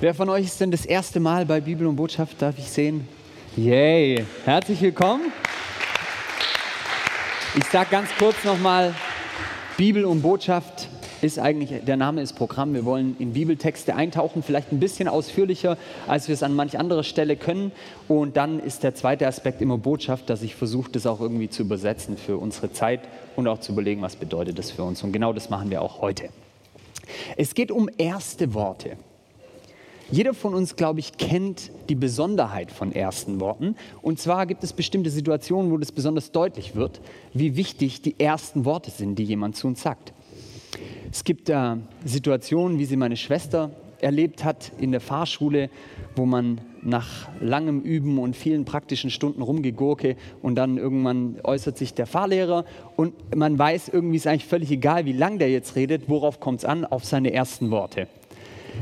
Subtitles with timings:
[0.00, 2.40] Wer von euch ist denn das erste Mal bei Bibel und Botschaft?
[2.40, 3.08] Darf ich sehen?
[3.56, 4.24] Yay!
[4.44, 5.32] Herzlich willkommen.
[7.56, 8.94] Ich sage ganz kurz nochmal,
[9.76, 10.88] Bibel und Botschaft
[11.20, 12.74] ist eigentlich, der Name ist Programm.
[12.74, 15.76] Wir wollen in Bibeltexte eintauchen, vielleicht ein bisschen ausführlicher,
[16.06, 17.72] als wir es an manch anderer Stelle können.
[18.06, 21.62] Und dann ist der zweite Aspekt immer Botschaft, dass ich versuche, das auch irgendwie zu
[21.62, 23.00] übersetzen für unsere Zeit
[23.34, 25.02] und auch zu überlegen, was bedeutet das für uns.
[25.02, 26.28] Und genau das machen wir auch heute.
[27.36, 28.96] Es geht um erste Worte.
[30.10, 33.76] Jeder von uns, glaube ich, kennt die Besonderheit von ersten Worten.
[34.00, 37.02] Und zwar gibt es bestimmte Situationen, wo das besonders deutlich wird,
[37.34, 40.14] wie wichtig die ersten Worte sind, die jemand zu uns sagt.
[41.12, 41.76] Es gibt äh,
[42.06, 45.68] Situationen, wie sie meine Schwester erlebt hat in der Fahrschule,
[46.16, 51.92] wo man nach langem Üben und vielen praktischen Stunden rumgegurke und dann irgendwann äußert sich
[51.92, 52.64] der Fahrlehrer
[52.96, 56.60] und man weiß, irgendwie ist eigentlich völlig egal, wie lang der jetzt redet, worauf kommt
[56.60, 56.84] es an?
[56.84, 58.08] Auf seine ersten Worte.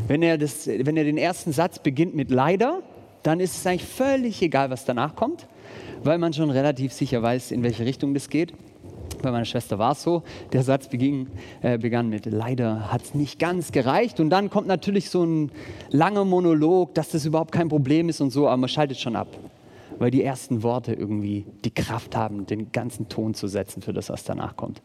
[0.09, 2.82] Wenn er, das, wenn er den ersten Satz beginnt mit leider,
[3.23, 5.48] dann ist es eigentlich völlig egal, was danach kommt,
[6.04, 8.52] weil man schon relativ sicher weiß, in welche Richtung das geht.
[9.23, 11.29] Bei meiner Schwester war es so, der Satz beging,
[11.62, 15.51] äh, begann mit leider hat es nicht ganz gereicht und dann kommt natürlich so ein
[15.90, 19.29] langer Monolog, dass das überhaupt kein Problem ist und so, aber man schaltet schon ab,
[19.98, 24.10] weil die ersten Worte irgendwie die Kraft haben, den ganzen Ton zu setzen für das,
[24.10, 24.82] was danach kommt.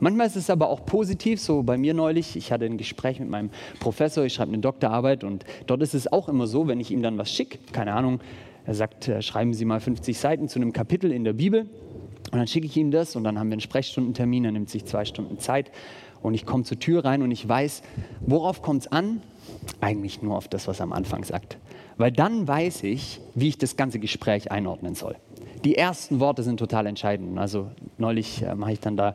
[0.00, 2.36] Manchmal ist es aber auch positiv, so bei mir neulich.
[2.36, 6.10] Ich hatte ein Gespräch mit meinem Professor, ich schreibe eine Doktorarbeit und dort ist es
[6.12, 8.20] auch immer so, wenn ich ihm dann was schicke, keine Ahnung,
[8.64, 11.62] er sagt, äh, schreiben Sie mal 50 Seiten zu einem Kapitel in der Bibel
[12.30, 14.84] und dann schicke ich ihm das und dann haben wir einen Sprechstundentermin, er nimmt sich
[14.84, 15.70] zwei Stunden Zeit
[16.22, 17.82] und ich komme zur Tür rein und ich weiß,
[18.20, 19.22] worauf kommt es an?
[19.80, 21.58] Eigentlich nur auf das, was er am Anfang sagt.
[21.96, 25.16] Weil dann weiß ich, wie ich das ganze Gespräch einordnen soll.
[25.64, 27.38] Die ersten Worte sind total entscheidend.
[27.38, 29.14] Also neulich äh, mache ich dann da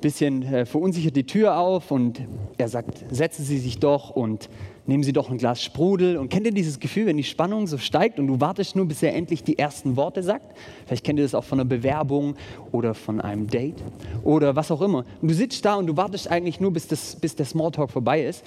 [0.00, 2.22] bisschen äh, verunsichert die Tür auf und
[2.58, 4.48] er sagt, setzen Sie sich doch und
[4.86, 6.16] nehmen Sie doch ein Glas Sprudel.
[6.16, 9.02] Und kennt ihr dieses Gefühl, wenn die Spannung so steigt und du wartest nur, bis
[9.02, 10.56] er endlich die ersten Worte sagt?
[10.86, 12.34] Vielleicht kennt ihr das auch von einer Bewerbung
[12.72, 13.82] oder von einem Date
[14.22, 15.04] oder was auch immer.
[15.20, 18.24] Und du sitzt da und du wartest eigentlich nur, bis, das, bis der Smalltalk vorbei
[18.24, 18.44] ist.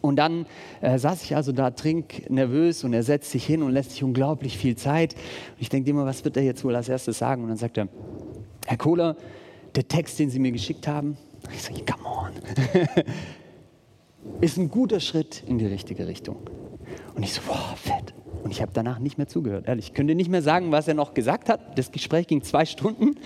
[0.00, 0.46] Und dann
[0.80, 4.02] äh, saß ich also da trink nervös und er setzt sich hin und lässt sich
[4.02, 5.14] unglaublich viel Zeit.
[5.14, 7.42] Und ich denke immer, was wird er jetzt wohl als erstes sagen?
[7.42, 7.88] Und dann sagt er,
[8.66, 9.16] Herr Kohler,
[9.74, 11.16] der Text, den Sie mir geschickt haben,
[11.52, 12.32] ich sage, come on,
[14.40, 16.36] ist ein guter Schritt in die richtige Richtung.
[17.14, 18.14] Und ich so, wow, fett.
[18.42, 19.88] Und ich habe danach nicht mehr zugehört, ehrlich.
[19.88, 21.78] Ich könnte nicht mehr sagen, was er noch gesagt hat.
[21.78, 23.16] Das Gespräch ging zwei Stunden.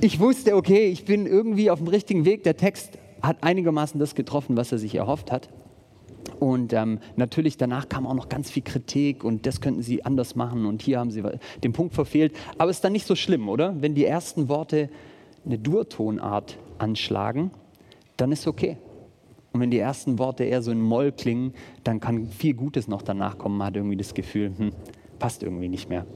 [0.00, 2.42] Ich wusste, okay, ich bin irgendwie auf dem richtigen Weg.
[2.44, 5.48] Der Text hat einigermaßen das getroffen, was er sich erhofft hat.
[6.40, 10.36] Und ähm, natürlich danach kam auch noch ganz viel Kritik und das könnten Sie anders
[10.36, 11.22] machen und hier haben Sie
[11.64, 12.32] den Punkt verfehlt.
[12.58, 13.74] Aber es ist dann nicht so schlimm, oder?
[13.80, 14.88] Wenn die ersten Worte
[15.48, 17.50] eine Durtonart anschlagen,
[18.16, 18.76] dann ist okay.
[19.52, 23.02] Und wenn die ersten Worte eher so in Moll klingen, dann kann viel Gutes noch
[23.02, 23.56] danach kommen.
[23.56, 24.72] Man hat irgendwie das Gefühl, hm,
[25.18, 26.06] passt irgendwie nicht mehr.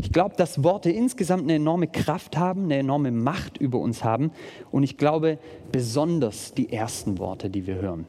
[0.00, 4.30] Ich glaube, dass Worte insgesamt eine enorme Kraft haben, eine enorme Macht über uns haben.
[4.70, 5.38] Und ich glaube
[5.72, 8.06] besonders die ersten Worte, die wir hören.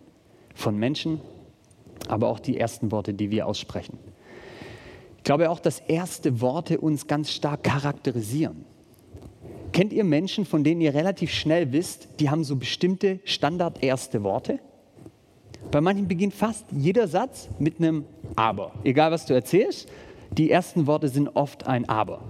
[0.53, 1.19] Von Menschen,
[2.07, 3.97] aber auch die ersten Worte, die wir aussprechen.
[5.17, 8.65] Ich glaube auch, dass erste Worte uns ganz stark charakterisieren.
[9.73, 14.59] Kennt ihr Menschen, von denen ihr relativ schnell wisst, die haben so bestimmte standard-erste Worte?
[15.71, 18.03] Bei manchen beginnt fast jeder Satz mit einem
[18.35, 18.73] Aber.
[18.83, 19.87] Egal, was du erzählst,
[20.31, 22.21] die ersten Worte sind oft ein Aber.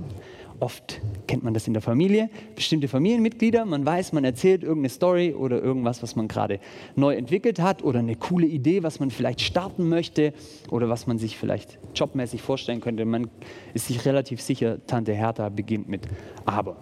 [0.59, 5.33] Oft kennt man das in der Familie, bestimmte Familienmitglieder, man weiß, man erzählt irgendeine Story
[5.33, 6.59] oder irgendwas, was man gerade
[6.95, 10.33] neu entwickelt hat oder eine coole Idee, was man vielleicht starten möchte
[10.69, 13.05] oder was man sich vielleicht jobmäßig vorstellen könnte.
[13.05, 13.31] Man
[13.73, 16.07] ist sich relativ sicher, Tante Hertha beginnt mit
[16.45, 16.77] Aber.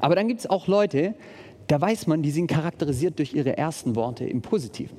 [0.00, 1.14] Aber dann gibt es auch Leute,
[1.66, 4.96] da weiß man, die sind charakterisiert durch ihre ersten Worte im Positiven.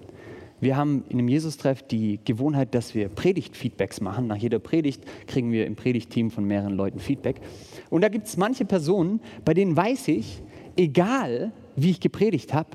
[0.61, 4.27] Wir haben in einem Jesus-Treff die Gewohnheit, dass wir Predigt-Feedbacks machen.
[4.27, 7.41] Nach jeder Predigt kriegen wir im Predigtteam von mehreren Leuten Feedback.
[7.89, 10.43] Und da gibt es manche Personen, bei denen weiß ich,
[10.77, 12.69] egal wie ich gepredigt habe,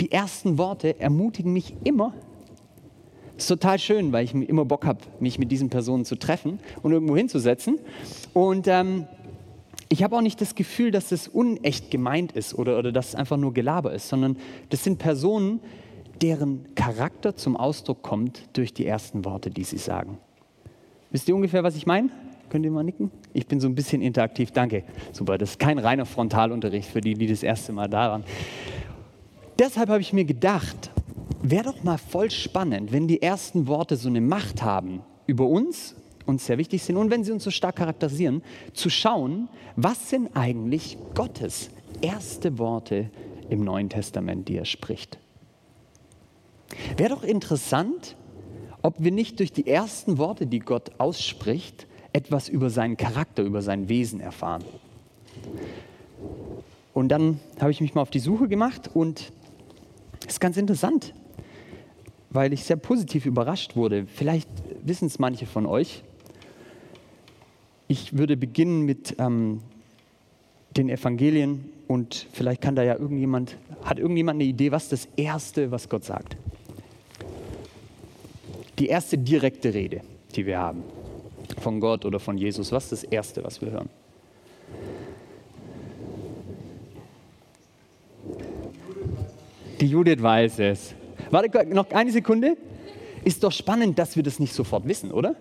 [0.00, 2.14] die ersten Worte ermutigen mich immer.
[3.36, 6.92] Ist total schön, weil ich immer Bock habe, mich mit diesen Personen zu treffen und
[6.92, 7.80] irgendwo hinzusetzen.
[8.34, 9.06] Und ähm,
[9.92, 13.14] ich habe auch nicht das Gefühl, dass es unecht gemeint ist oder, oder dass es
[13.14, 14.38] einfach nur Gelaber ist, sondern
[14.70, 15.60] das sind Personen,
[16.22, 20.16] deren Charakter zum Ausdruck kommt durch die ersten Worte, die sie sagen.
[21.10, 22.08] Wisst ihr ungefähr, was ich meine?
[22.48, 23.10] Könnt ihr mal nicken?
[23.34, 24.84] Ich bin so ein bisschen interaktiv, danke.
[25.12, 28.24] Super, das ist kein reiner Frontalunterricht für die, die das erste Mal da waren.
[29.58, 30.90] Deshalb habe ich mir gedacht,
[31.42, 35.96] wäre doch mal voll spannend, wenn die ersten Worte so eine Macht haben über uns
[36.26, 38.42] uns sehr wichtig sind und wenn sie uns so stark charakterisieren,
[38.72, 41.70] zu schauen, was sind eigentlich Gottes
[42.00, 43.10] erste Worte
[43.50, 45.18] im Neuen Testament, die er spricht.
[46.96, 48.16] Wäre doch interessant,
[48.82, 53.62] ob wir nicht durch die ersten Worte, die Gott ausspricht, etwas über seinen Charakter, über
[53.62, 54.64] sein Wesen erfahren.
[56.92, 59.32] Und dann habe ich mich mal auf die Suche gemacht und
[60.26, 61.14] es ist ganz interessant,
[62.30, 64.06] weil ich sehr positiv überrascht wurde.
[64.06, 64.48] Vielleicht
[64.82, 66.02] wissen es manche von euch.
[67.88, 69.60] Ich würde beginnen mit ähm,
[70.76, 75.70] den Evangelien und vielleicht kann da ja irgendjemand, hat irgendjemand eine Idee, was das Erste,
[75.70, 76.36] was Gott sagt?
[78.78, 80.00] Die erste direkte Rede,
[80.34, 80.82] die wir haben
[81.60, 83.88] von Gott oder von Jesus, was ist das Erste, was wir hören?
[89.80, 90.94] Die Judith weiß es.
[91.30, 92.56] Warte, noch eine Sekunde.
[93.24, 95.34] Ist doch spannend, dass wir das nicht sofort wissen, oder?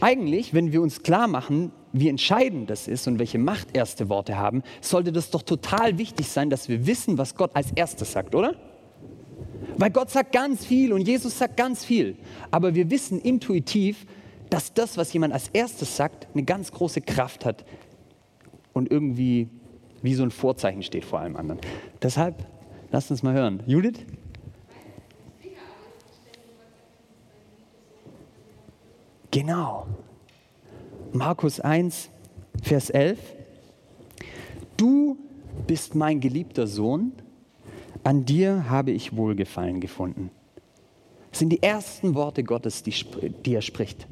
[0.00, 4.36] Eigentlich, wenn wir uns klar machen, wie entscheidend das ist und welche Macht erste Worte
[4.36, 8.34] haben, sollte das doch total wichtig sein, dass wir wissen, was Gott als erstes sagt,
[8.34, 8.54] oder?
[9.78, 12.16] Weil Gott sagt ganz viel und Jesus sagt ganz viel.
[12.50, 14.06] Aber wir wissen intuitiv,
[14.50, 17.64] dass das, was jemand als erstes sagt, eine ganz große Kraft hat
[18.72, 19.48] und irgendwie
[20.02, 21.60] wie so ein Vorzeichen steht vor allem anderen.
[22.02, 22.46] Deshalb,
[22.90, 23.62] lasst uns mal hören.
[23.66, 23.98] Judith?
[29.36, 29.86] Genau.
[31.12, 32.08] Markus 1,
[32.62, 33.18] Vers 11.
[34.78, 35.18] Du
[35.66, 37.12] bist mein geliebter Sohn,
[38.02, 40.30] an dir habe ich Wohlgefallen gefunden.
[41.30, 42.94] Das sind die ersten Worte Gottes, die,
[43.44, 44.06] die er spricht.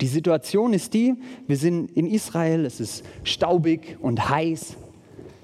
[0.00, 1.16] Die Situation ist die,
[1.46, 4.78] wir sind in Israel, es ist staubig und heiß.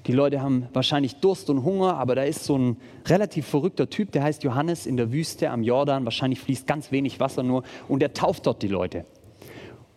[0.07, 4.11] Die Leute haben wahrscheinlich Durst und Hunger, aber da ist so ein relativ verrückter Typ,
[4.11, 6.03] der heißt Johannes in der Wüste am Jordan.
[6.05, 9.05] Wahrscheinlich fließt ganz wenig Wasser nur und er tauft dort die Leute.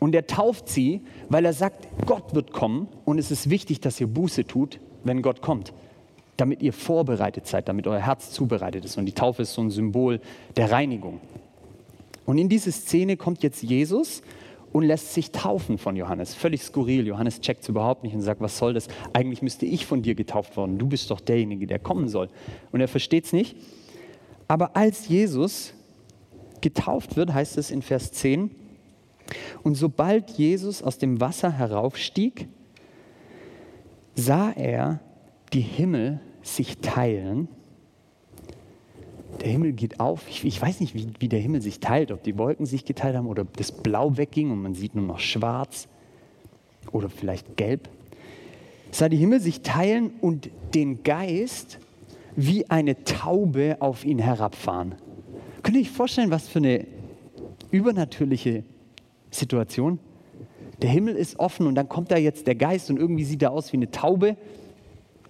[0.03, 4.01] Und er tauft sie, weil er sagt, Gott wird kommen und es ist wichtig, dass
[4.01, 5.73] ihr Buße tut, wenn Gott kommt,
[6.37, 8.99] damit ihr vorbereitet seid, damit euer Herz zubereitet ist.
[8.99, 10.21] Und die Taufe ist so ein Symbol
[10.57, 11.21] der Reinigung.
[12.27, 14.23] Und in diese Szene kommt jetzt Jesus
[14.73, 16.35] und lässt sich taufen von Johannes.
[16.35, 17.07] Völlig skurril.
[17.07, 18.89] Johannes checkt es überhaupt nicht und sagt, was soll das?
[19.13, 20.79] Eigentlich müsste ich von dir getauft worden.
[20.79, 22.29] Du bist doch derjenige, der kommen soll.
[22.73, 23.55] Und er versteht es nicht.
[24.49, 25.75] Aber als Jesus
[26.61, 28.51] getauft wird, heißt es in Vers 10,
[29.63, 32.49] und sobald Jesus aus dem Wasser heraufstieg,
[34.15, 35.01] sah er
[35.53, 37.49] die Himmel sich teilen.
[39.41, 40.29] Der Himmel geht auf.
[40.29, 43.17] Ich, ich weiß nicht, wie, wie, der Himmel sich teilt, ob die Wolken sich geteilt
[43.17, 45.89] haben oder das Blau wegging und man sieht nur noch schwarz
[46.91, 47.89] oder vielleicht gelb.
[48.91, 51.79] Sah die Himmel sich teilen und den Geist
[52.37, 54.95] wie eine Taube auf ihn herabfahren.
[55.63, 56.87] Könnt ihr euch vorstellen, was für eine
[57.71, 58.65] übernatürliche
[59.33, 59.99] Situation.
[60.81, 63.53] Der Himmel ist offen und dann kommt da jetzt der Geist und irgendwie sieht er
[63.53, 64.37] aus wie eine Taube.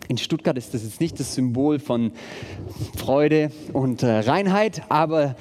[0.08, 2.12] In Stuttgart ist das jetzt nicht das Symbol von
[2.96, 5.36] Freude und äh, Reinheit, aber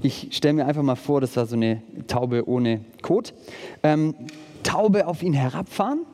[0.00, 3.34] ich stelle mir einfach mal vor, das war so eine Taube ohne Kot.
[3.82, 4.14] Ähm,
[4.62, 6.06] Taube auf ihn herabfahren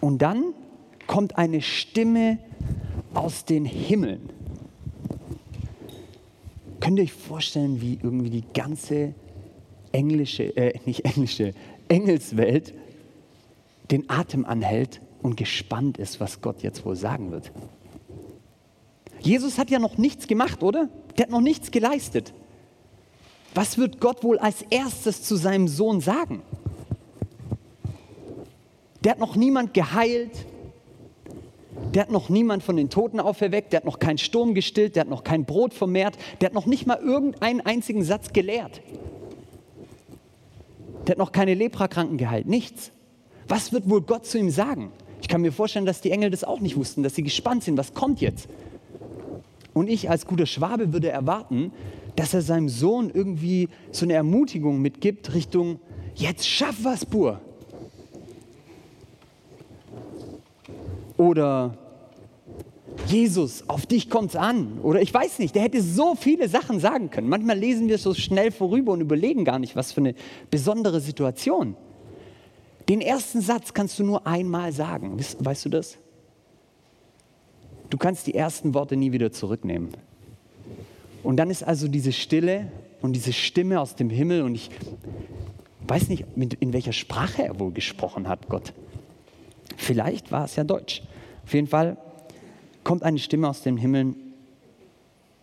[0.00, 0.54] und dann
[1.06, 2.38] kommt eine Stimme
[3.14, 4.30] aus den Himmeln.
[6.80, 9.14] Könnt ihr euch vorstellen, wie irgendwie die ganze
[9.92, 11.52] englische, äh, nicht englische,
[11.88, 12.72] Engelswelt
[13.90, 17.50] den Atem anhält und gespannt ist, was Gott jetzt wohl sagen wird.
[19.20, 20.88] Jesus hat ja noch nichts gemacht, oder?
[21.18, 22.32] Der hat noch nichts geleistet.
[23.54, 26.42] Was wird Gott wohl als erstes zu seinem Sohn sagen?
[29.02, 30.46] Der hat noch niemand geheilt,
[31.94, 35.02] der hat noch niemand von den Toten auferweckt, der hat noch keinen Sturm gestillt, der
[35.02, 38.80] hat noch kein Brot vermehrt, der hat noch nicht mal irgendeinen einzigen Satz gelehrt.
[41.10, 42.92] Der hat noch keine Leprakranken geheilt, nichts.
[43.48, 44.92] Was wird wohl Gott zu ihm sagen?
[45.20, 47.76] Ich kann mir vorstellen, dass die Engel das auch nicht wussten, dass sie gespannt sind,
[47.76, 48.48] was kommt jetzt?
[49.74, 51.72] Und ich als guter Schwabe würde erwarten,
[52.14, 55.80] dass er seinem Sohn irgendwie so eine Ermutigung mitgibt Richtung,
[56.14, 57.40] jetzt schaff was, Bur.
[61.16, 61.76] Oder
[63.06, 64.78] Jesus, auf dich kommt es an.
[64.82, 67.28] Oder ich weiß nicht, der hätte so viele Sachen sagen können.
[67.28, 70.14] Manchmal lesen wir so schnell vorüber und überlegen gar nicht, was für eine
[70.50, 71.76] besondere Situation.
[72.88, 75.18] Den ersten Satz kannst du nur einmal sagen.
[75.18, 75.98] Weißt, weißt du das?
[77.88, 79.90] Du kannst die ersten Worte nie wieder zurücknehmen.
[81.22, 82.70] Und dann ist also diese Stille
[83.02, 84.70] und diese Stimme aus dem Himmel und ich
[85.86, 88.72] weiß nicht, in welcher Sprache er wohl gesprochen hat, Gott.
[89.76, 91.02] Vielleicht war es ja Deutsch.
[91.44, 91.96] Auf jeden Fall
[92.84, 94.14] kommt eine Stimme aus dem Himmel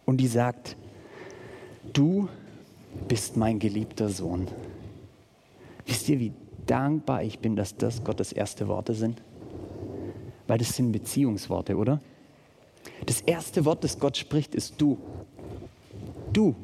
[0.06, 0.76] und die sagt,
[1.94, 2.30] du
[3.08, 4.48] bist mein geliebter Sohn.
[5.86, 6.34] Wisst ihr, wie
[6.66, 9.22] dankbar ich bin, dass das Gottes erste Worte sind?
[10.48, 12.02] Weil das sind Beziehungsworte, oder?
[13.06, 14.98] Das erste Wort, das Gott spricht, ist du.
[16.32, 16.56] Du.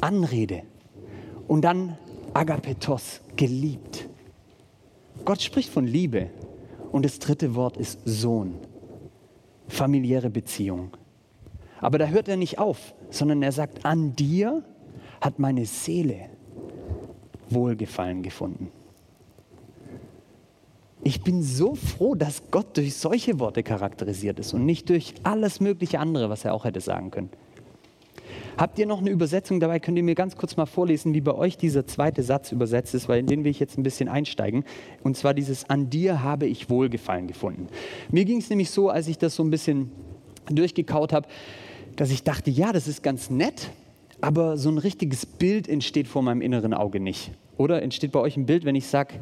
[0.00, 0.62] Anrede.
[1.46, 1.96] Und dann
[2.34, 4.08] Agapetos, geliebt.
[5.24, 6.30] Gott spricht von Liebe.
[6.90, 8.54] Und das dritte Wort ist Sohn,
[9.72, 10.96] familiäre Beziehung.
[11.80, 14.62] Aber da hört er nicht auf, sondern er sagt, an dir
[15.20, 16.28] hat meine Seele
[17.50, 18.70] Wohlgefallen gefunden.
[21.04, 25.58] Ich bin so froh, dass Gott durch solche Worte charakterisiert ist und nicht durch alles
[25.58, 27.30] mögliche andere, was er auch hätte sagen können.
[28.56, 29.80] Habt ihr noch eine Übersetzung dabei?
[29.80, 33.08] Könnt ihr mir ganz kurz mal vorlesen, wie bei euch dieser zweite Satz übersetzt ist,
[33.08, 34.64] weil in den will ich jetzt ein bisschen einsteigen.
[35.02, 37.68] Und zwar dieses An dir habe ich Wohlgefallen gefunden.
[38.10, 39.90] Mir ging es nämlich so, als ich das so ein bisschen
[40.50, 41.28] durchgekaut habe,
[41.96, 43.70] dass ich dachte, ja, das ist ganz nett,
[44.20, 47.32] aber so ein richtiges Bild entsteht vor meinem inneren Auge nicht.
[47.56, 49.14] Oder entsteht bei euch ein Bild, wenn ich sage,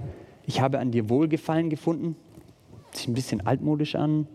[0.46, 2.16] ich habe an dir Wohlgefallen gefunden?
[2.92, 4.26] Sieht ein bisschen altmodisch an.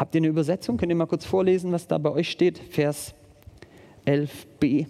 [0.00, 0.78] Habt ihr eine Übersetzung?
[0.78, 2.56] Könnt ihr mal kurz vorlesen, was da bei euch steht?
[2.58, 3.12] Vers
[4.06, 4.86] 11b.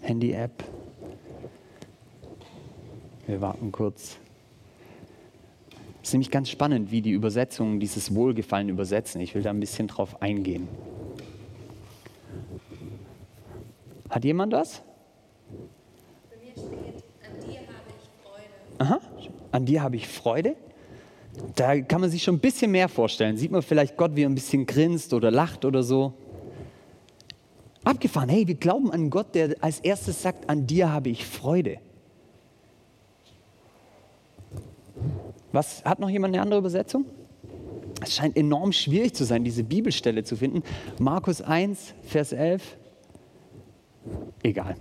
[0.00, 0.64] Handy-App.
[3.28, 4.16] Wir warten kurz.
[6.02, 9.20] Es ist nämlich ganz spannend, wie die Übersetzungen dieses Wohlgefallen übersetzen.
[9.20, 10.66] Ich will da ein bisschen drauf eingehen.
[14.10, 14.82] Hat jemand das?
[16.28, 18.50] Bei mir steht, an dir habe ich Freude.
[18.78, 19.00] Aha,
[19.52, 20.56] an dir habe ich Freude.
[21.54, 23.36] Da kann man sich schon ein bisschen mehr vorstellen.
[23.36, 26.14] Sieht man vielleicht Gott, wie er ein bisschen grinst oder lacht oder so.
[27.84, 31.78] Abgefahren, hey, wir glauben an Gott, der als erstes sagt, an dir habe ich Freude.
[35.52, 37.04] Was, hat noch jemand eine andere Übersetzung?
[38.00, 40.62] Es scheint enorm schwierig zu sein, diese Bibelstelle zu finden.
[40.98, 42.76] Markus 1, Vers 11.
[44.42, 44.76] Egal.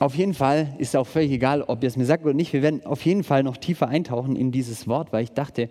[0.00, 2.52] Auf jeden Fall ist auch völlig egal, ob ihr es mir sagt oder nicht.
[2.52, 5.68] Wir werden auf jeden Fall noch tiefer eintauchen in dieses Wort, weil ich dachte,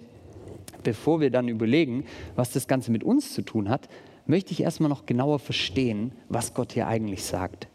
[0.83, 2.03] bevor wir dann überlegen,
[2.35, 3.87] was das Ganze mit uns zu tun hat,
[4.25, 7.69] möchte ich erstmal noch genauer verstehen, was Gott hier eigentlich sagt.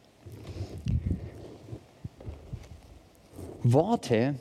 [3.63, 4.35] Worte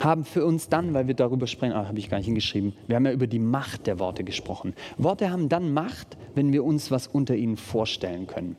[0.00, 2.96] haben für uns dann, weil wir darüber sprechen, ah, habe ich gar nicht hingeschrieben, wir
[2.96, 4.74] haben ja über die Macht der Worte gesprochen.
[4.96, 8.56] Worte haben dann Macht, wenn wir uns was unter ihnen vorstellen können.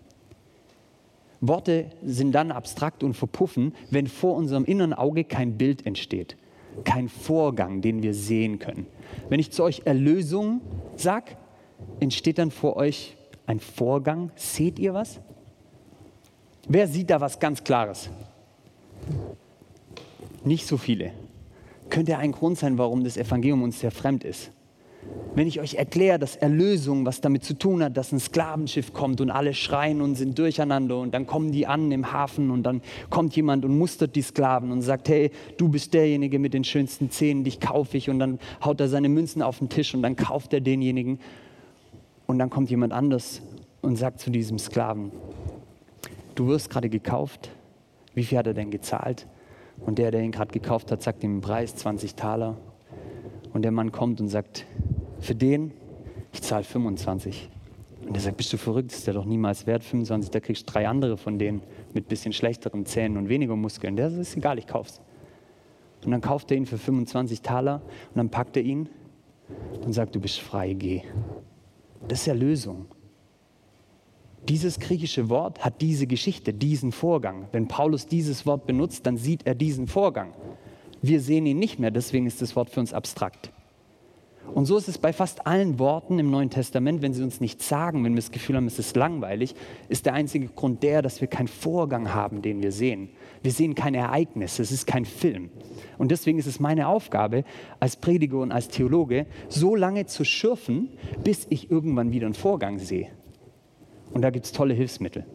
[1.42, 6.38] Worte sind dann abstrakt und verpuffen, wenn vor unserem inneren Auge kein Bild entsteht,
[6.84, 8.86] kein Vorgang, den wir sehen können.
[9.30, 10.62] Wenn ich zu euch Erlösung
[10.96, 11.38] sage,
[12.00, 13.16] entsteht dann vor euch
[13.46, 14.32] ein Vorgang.
[14.36, 15.20] Seht ihr was?
[16.68, 18.10] Wer sieht da was ganz Klares?
[20.44, 21.12] Nicht so viele
[21.90, 24.52] könnte ein Grund sein, warum das Evangelium uns sehr fremd ist.
[25.36, 29.22] Wenn ich euch erkläre, dass Erlösung was damit zu tun hat, dass ein Sklavenschiff kommt
[29.22, 32.82] und alle schreien und sind durcheinander und dann kommen die an im Hafen und dann
[33.10, 37.12] kommt jemand und mustert die Sklaven und sagt, hey, du bist derjenige mit den schönsten
[37.12, 40.16] Zähnen, dich kaufe ich und dann haut er seine Münzen auf den Tisch und dann
[40.16, 41.20] kauft er denjenigen
[42.26, 43.42] und dann kommt jemand anders
[43.82, 45.12] und sagt zu diesem Sklaven,
[46.36, 47.52] du wirst gerade gekauft,
[48.14, 49.28] wie viel hat er denn gezahlt?
[49.86, 52.58] Und der, der ihn gerade gekauft hat, sagt ihm den Preis 20 Taler.
[53.54, 54.66] Und der Mann kommt und sagt,
[55.20, 55.74] für den,
[56.34, 57.50] ich zahle 25.
[58.08, 60.72] Und er sagt, bist du verrückt, ist der doch niemals wert, 25, da kriegst du
[60.72, 61.62] drei andere von denen
[61.94, 63.96] mit bisschen schlechteren Zähnen und weniger Muskeln.
[63.96, 65.02] Der ist egal, ich kauf's.
[66.06, 68.90] Und dann kauft er ihn für 25 Taler und dann packt er ihn
[69.84, 71.02] und sagt, du bist frei, geh.
[72.08, 72.86] Das ist ja Lösung.
[74.48, 77.48] Dieses griechische Wort hat diese Geschichte, diesen Vorgang.
[77.52, 80.34] Wenn Paulus dieses Wort benutzt, dann sieht er diesen Vorgang.
[81.02, 83.52] Wir sehen ihn nicht mehr, deswegen ist das Wort für uns abstrakt.
[84.54, 87.70] Und so ist es bei fast allen Worten im Neuen Testament, wenn sie uns nichts
[87.70, 89.56] sagen, wenn wir das Gefühl haben, es ist langweilig,
[89.90, 93.10] ist der einzige Grund der, dass wir keinen Vorgang haben, den wir sehen.
[93.44, 95.50] Wir sehen kein Ereignis, es ist kein Film.
[95.98, 97.44] Und deswegen ist es meine Aufgabe
[97.80, 100.90] als Prediger und als Theologe, so lange zu schürfen,
[101.24, 103.10] bis ich irgendwann wieder einen Vorgang sehe.
[104.12, 105.26] Und da gibt es tolle Hilfsmittel.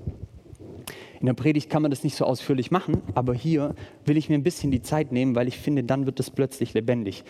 [1.25, 4.35] In der Predigt kann man das nicht so ausführlich machen, aber hier will ich mir
[4.35, 7.25] ein bisschen die Zeit nehmen, weil ich finde, dann wird es plötzlich lebendig.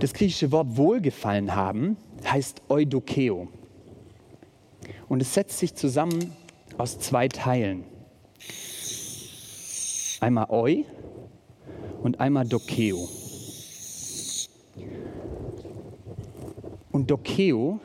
[0.00, 1.96] Das griechische Wort Wohlgefallen haben
[2.26, 3.46] heißt Eudokeo.
[5.08, 6.32] Und es setzt sich zusammen
[6.76, 7.84] aus zwei Teilen.
[10.18, 10.82] Einmal Eu
[12.02, 13.08] und einmal Dokeo.
[16.90, 17.78] Und Dokeo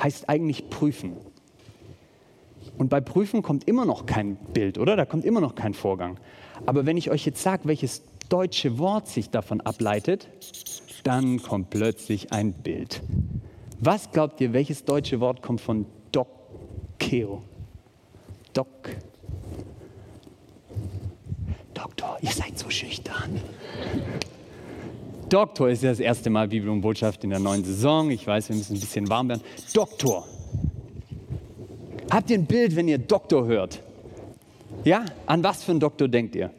[0.00, 1.16] heißt eigentlich prüfen.
[2.78, 4.96] Und bei Prüfen kommt immer noch kein Bild, oder?
[4.96, 6.18] Da kommt immer noch kein Vorgang.
[6.66, 10.28] Aber wenn ich euch jetzt sage, welches deutsche Wort sich davon ableitet,
[11.04, 13.02] dann kommt plötzlich ein Bild.
[13.78, 17.42] Was glaubt ihr, welches deutsche Wort kommt von Dokeo?
[18.52, 18.68] Dok.
[21.74, 23.40] Doktor, ihr seid so schüchtern.
[25.28, 28.10] Doktor ist ja das erste Mal Bibel und Botschaft in der neuen Saison.
[28.10, 29.42] Ich weiß, wir müssen ein bisschen warm werden.
[29.74, 30.26] Doktor.
[32.10, 33.82] Habt ihr ein Bild, wenn ihr Doktor hört?
[34.84, 35.04] Ja?
[35.26, 36.50] An was für einen Doktor denkt ihr?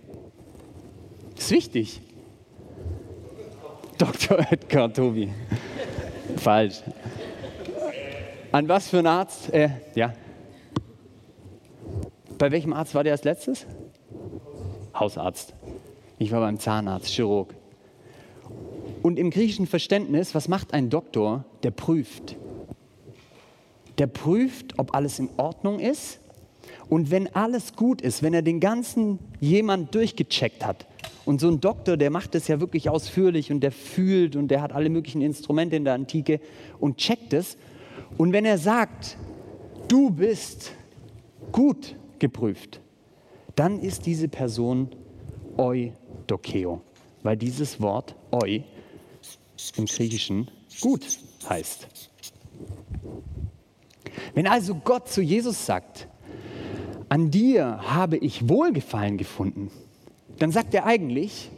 [1.37, 2.01] Ist wichtig.
[3.97, 4.39] Dr.
[4.51, 5.29] Edgar Tobi.
[6.37, 6.81] Falsch.
[8.51, 9.53] An was für einen Arzt?
[9.53, 10.13] Äh, ja.
[12.37, 13.65] Bei welchem Arzt war der als letztes?
[14.93, 15.53] Hausarzt.
[16.19, 17.53] Ich war beim Zahnarzt, Chirurg.
[19.03, 21.45] Und im griechischen Verständnis, was macht ein Doktor?
[21.63, 22.35] Der prüft.
[23.97, 26.19] Der prüft, ob alles in Ordnung ist.
[26.89, 30.85] Und wenn alles gut ist, wenn er den ganzen jemand durchgecheckt hat,
[31.27, 34.61] und so ein Doktor, der macht das ja wirklich ausführlich und der fühlt und der
[34.61, 36.39] hat alle möglichen Instrumente in der Antike
[36.79, 37.57] und checkt es.
[38.17, 39.17] Und wenn er sagt,
[39.89, 40.71] du bist
[41.51, 42.79] gut geprüft,
[43.55, 44.87] dann ist diese Person
[45.57, 46.81] eudokeo,
[47.23, 48.59] weil dieses Wort eu
[49.75, 50.49] im Griechischen
[50.79, 51.05] gut
[51.49, 51.87] heißt.
[54.37, 56.07] Wenn also Gott zu Jesus sagt,
[57.09, 59.71] an dir habe ich Wohlgefallen gefunden,
[60.37, 61.49] dann sagt er eigentlich,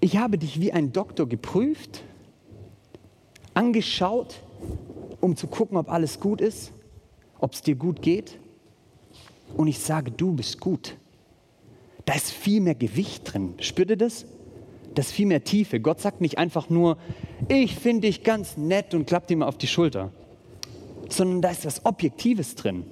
[0.00, 2.02] ich habe dich wie ein Doktor geprüft,
[3.54, 4.42] angeschaut,
[5.20, 6.72] um zu gucken, ob alles gut ist,
[7.38, 8.40] ob es dir gut geht.
[9.56, 10.96] Und ich sage, du bist gut.
[12.06, 13.54] Da ist viel mehr Gewicht drin.
[13.60, 14.26] Spürt ihr das?
[14.96, 15.78] Da ist viel mehr Tiefe.
[15.78, 16.98] Gott sagt nicht einfach nur,
[17.46, 20.10] ich finde dich ganz nett und klappt dir mal auf die Schulter,
[21.08, 22.84] sondern da ist was Objektives drin.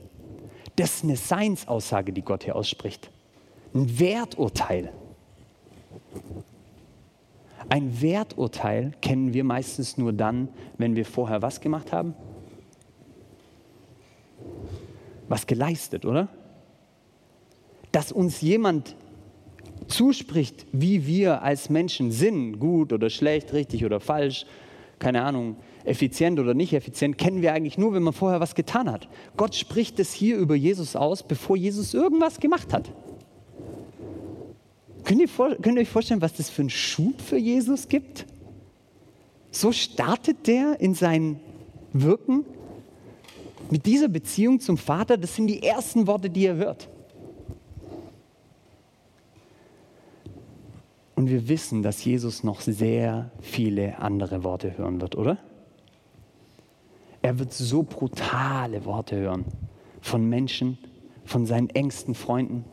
[0.77, 3.11] Das ist eine Seinsaussage, die Gott hier ausspricht.
[3.75, 4.93] Ein Werturteil.
[7.69, 12.15] Ein Werturteil kennen wir meistens nur dann, wenn wir vorher was gemacht haben?
[15.29, 16.29] Was geleistet, oder?
[17.91, 18.95] Dass uns jemand
[19.89, 24.47] zuspricht, wie wir als Menschen sind, gut oder schlecht, richtig oder falsch,
[24.99, 28.90] keine Ahnung, effizient oder nicht effizient, kennen wir eigentlich nur, wenn man vorher was getan
[28.90, 29.09] hat.
[29.37, 32.91] Gott spricht es hier über Jesus aus, bevor Jesus irgendwas gemacht hat.
[35.04, 38.26] Könnt ihr, vor, könnt ihr euch vorstellen, was das für einen Schub für Jesus gibt?
[39.52, 41.39] So startet der in sein
[41.93, 42.45] Wirken
[43.71, 45.17] mit dieser Beziehung zum Vater.
[45.17, 46.89] Das sind die ersten Worte, die er hört.
[51.15, 55.39] Und wir wissen, dass Jesus noch sehr viele andere Worte hören wird, oder?
[57.26, 59.47] Er wird so brutale Worte hören
[60.00, 60.78] von Menschen,
[61.25, 62.65] von seinen engsten Freunden.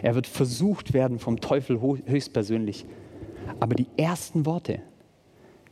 [0.00, 2.84] Er wird versucht werden vom Teufel höchstpersönlich.
[3.58, 4.80] Aber die ersten Worte,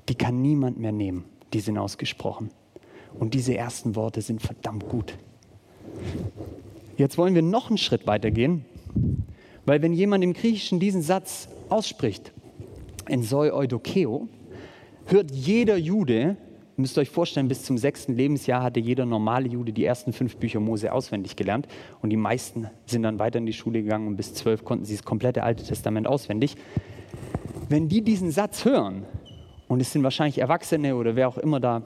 [0.08, 1.26] die kann niemand mehr nehmen.
[1.52, 2.50] Die sind ausgesprochen.
[3.20, 5.16] Und diese ersten Worte sind verdammt gut.
[6.96, 8.64] Jetzt wollen wir noch einen Schritt weitergehen,
[9.64, 12.32] weil wenn jemand im Griechischen diesen Satz ausspricht,
[13.08, 14.26] en soi eudokeo,
[15.04, 16.36] hört jeder Jude,
[16.76, 20.36] Ihr müsst euch vorstellen, bis zum sechsten Lebensjahr hatte jeder normale Jude die ersten fünf
[20.36, 21.66] Bücher Mose auswendig gelernt
[22.02, 24.94] und die meisten sind dann weiter in die Schule gegangen und bis zwölf konnten sie
[24.94, 26.56] das komplette Alte Testament auswendig.
[27.68, 29.04] Wenn die diesen Satz hören,
[29.68, 31.82] und es sind wahrscheinlich Erwachsene oder wer auch immer da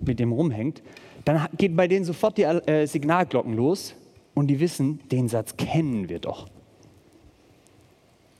[0.00, 0.82] mit dem rumhängt,
[1.24, 3.94] dann geht bei denen sofort die äh, Signalglocken los
[4.34, 6.48] und die wissen, den Satz kennen wir doch.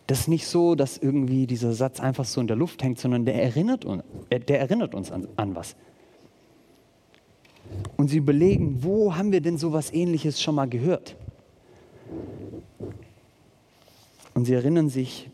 [0.06, 3.26] Das ist nicht so, dass irgendwie dieser Satz einfach so in der Luft hängt, sondern
[3.26, 5.76] der erinnert, uns, äh, der erinnert uns an, an was.
[7.96, 11.16] Und sie überlegen, wo haben wir denn so etwas Ähnliches schon mal gehört?
[14.34, 15.28] Und sie erinnern sich,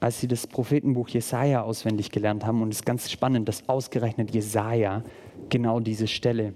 [0.00, 4.34] als sie das Prophetenbuch Jesaja auswendig gelernt haben, und es ist ganz spannend, dass ausgerechnet
[4.34, 5.02] Jesaja
[5.48, 6.54] genau diese Stelle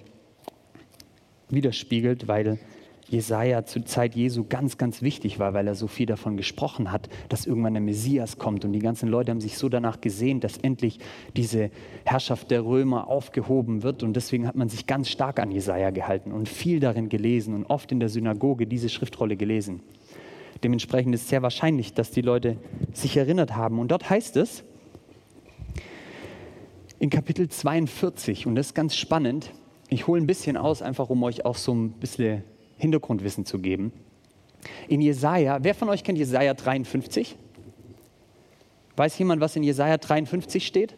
[1.49, 2.59] widerspiegelt, weil
[3.09, 7.09] Jesaja zur Zeit Jesu ganz, ganz wichtig war, weil er so viel davon gesprochen hat,
[7.29, 8.65] dass irgendwann der Messias kommt.
[8.65, 10.99] Und die ganzen Leute haben sich so danach gesehnt, dass endlich
[11.37, 11.71] diese
[12.05, 14.03] Herrschaft der Römer aufgehoben wird.
[14.03, 17.67] Und deswegen hat man sich ganz stark an Jesaja gehalten und viel darin gelesen und
[17.67, 19.81] oft in der Synagoge diese Schriftrolle gelesen.
[20.65, 22.57] Dementsprechend ist es sehr wahrscheinlich, dass die Leute
[22.93, 23.79] sich erinnert haben.
[23.79, 24.65] Und dort heißt es
[26.99, 29.53] in Kapitel 42, und das ist ganz spannend,
[29.89, 32.43] ich hole ein bisschen aus, einfach um euch auch so ein bisschen
[32.79, 33.93] Hintergrundwissen zu geben.
[34.89, 37.37] In Jesaja, wer von euch kennt Jesaja 53?
[38.97, 40.95] Weiß jemand, was in Jesaja 53 steht?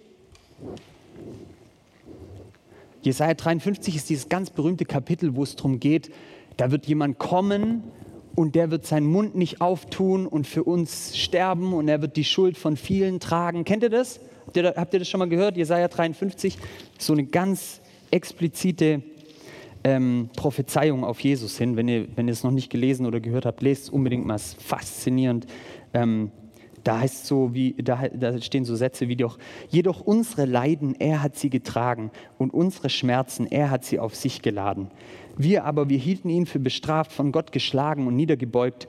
[3.02, 6.10] Jesaja 53 ist dieses ganz berühmte Kapitel, wo es darum geht,
[6.56, 7.84] da wird jemand kommen
[8.34, 12.24] und der wird seinen Mund nicht auftun und für uns sterben und er wird die
[12.24, 13.64] Schuld von vielen tragen.
[13.64, 14.20] Kennt ihr das?
[14.46, 15.56] Habt ihr, das schon mal gehört?
[15.56, 16.56] Jesaja 53,
[16.98, 19.02] so eine ganz explizite
[19.84, 21.76] ähm, Prophezeiung auf Jesus hin.
[21.76, 24.36] Wenn ihr, wenn ihr es noch nicht gelesen oder gehört habt, lest es unbedingt mal.
[24.36, 25.46] Es ist faszinierend.
[25.94, 26.30] Ähm,
[26.84, 29.38] Da heißt so wie, da, da stehen so Sätze wie doch,
[29.68, 34.40] jedoch unsere Leiden, er hat sie getragen und unsere Schmerzen, er hat sie auf sich
[34.40, 34.88] geladen.
[35.36, 38.88] Wir aber, wir hielten ihn für bestraft, von Gott geschlagen und niedergebeugt.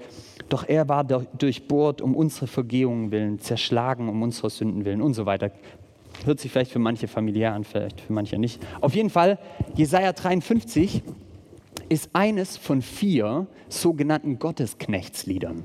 [0.50, 5.26] Doch er war durchbohrt um unsere Vergehungen willen, zerschlagen um unsere Sünden willen und so
[5.26, 5.52] weiter.
[6.26, 8.62] Hört sich vielleicht für manche familiär an, vielleicht für manche nicht.
[8.82, 9.40] Auf jeden Fall,
[9.76, 11.02] Jesaja 53
[11.88, 15.64] ist eines von vier sogenannten Gottesknechtsliedern.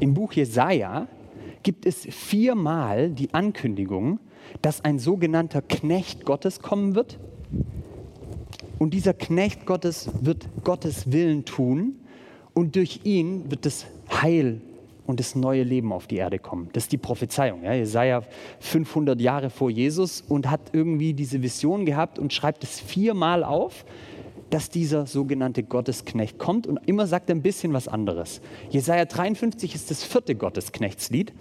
[0.00, 1.08] Im Buch Jesaja
[1.62, 4.18] gibt es viermal die Ankündigung,
[4.60, 7.18] dass ein sogenannter Knecht Gottes kommen wird.
[8.78, 11.96] Und dieser Knecht Gottes wird Gottes Willen tun
[12.52, 14.60] und durch ihn wird das Heil
[15.06, 16.68] und das neue Leben auf die Erde kommen.
[16.72, 17.64] Das ist die Prophezeiung.
[17.64, 17.72] Ja.
[17.72, 18.22] Jesaja
[18.60, 23.84] 500 Jahre vor Jesus und hat irgendwie diese Vision gehabt und schreibt es viermal auf,
[24.50, 28.40] dass dieser sogenannte Gottesknecht kommt und immer sagt er ein bisschen was anderes.
[28.70, 31.32] Jesaja 53 ist das vierte Gottesknechtslied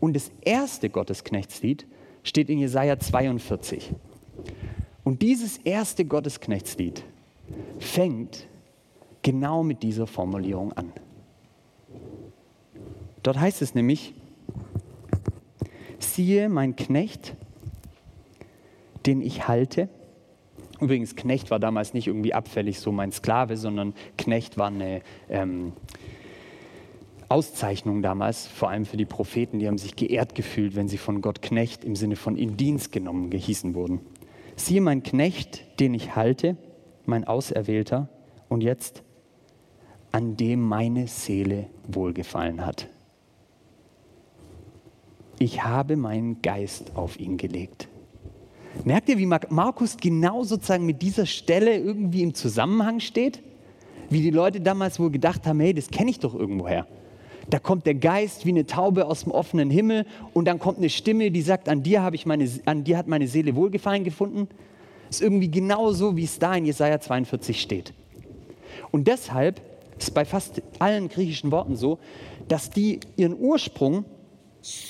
[0.00, 1.86] und das erste Gottesknechtslied
[2.24, 3.92] steht in Jesaja 42.
[5.04, 7.04] Und dieses erste Gottesknechtslied
[7.78, 8.46] fängt
[9.22, 10.92] genau mit dieser Formulierung an.
[13.22, 14.14] Dort heißt es nämlich,
[15.98, 17.34] siehe mein Knecht,
[19.06, 19.88] den ich halte.
[20.80, 25.72] Übrigens, Knecht war damals nicht irgendwie abfällig so mein Sklave, sondern Knecht war eine ähm,
[27.28, 31.20] Auszeichnung damals, vor allem für die Propheten, die haben sich geehrt gefühlt, wenn sie von
[31.20, 34.00] Gott Knecht im Sinne von in Dienst genommen gehießen wurden.
[34.56, 36.56] Siehe mein Knecht, den ich halte,
[37.04, 38.08] mein Auserwählter,
[38.48, 39.04] und jetzt
[40.10, 42.88] an dem meine Seele wohlgefallen hat
[45.40, 47.88] ich habe meinen Geist auf ihn gelegt.
[48.84, 53.42] Merkt ihr, wie Markus genau sozusagen mit dieser Stelle irgendwie im Zusammenhang steht?
[54.10, 56.86] Wie die Leute damals wohl gedacht haben, hey, das kenne ich doch irgendwoher.
[57.48, 60.90] Da kommt der Geist wie eine Taube aus dem offenen Himmel und dann kommt eine
[60.90, 64.46] Stimme, die sagt, an dir, ich meine, an dir hat meine Seele Wohlgefallen gefunden.
[65.08, 67.94] Ist irgendwie genau so, wie es da in Jesaja 42 steht.
[68.90, 69.62] Und deshalb
[69.98, 71.98] ist bei fast allen griechischen Worten so,
[72.46, 74.04] dass die ihren Ursprung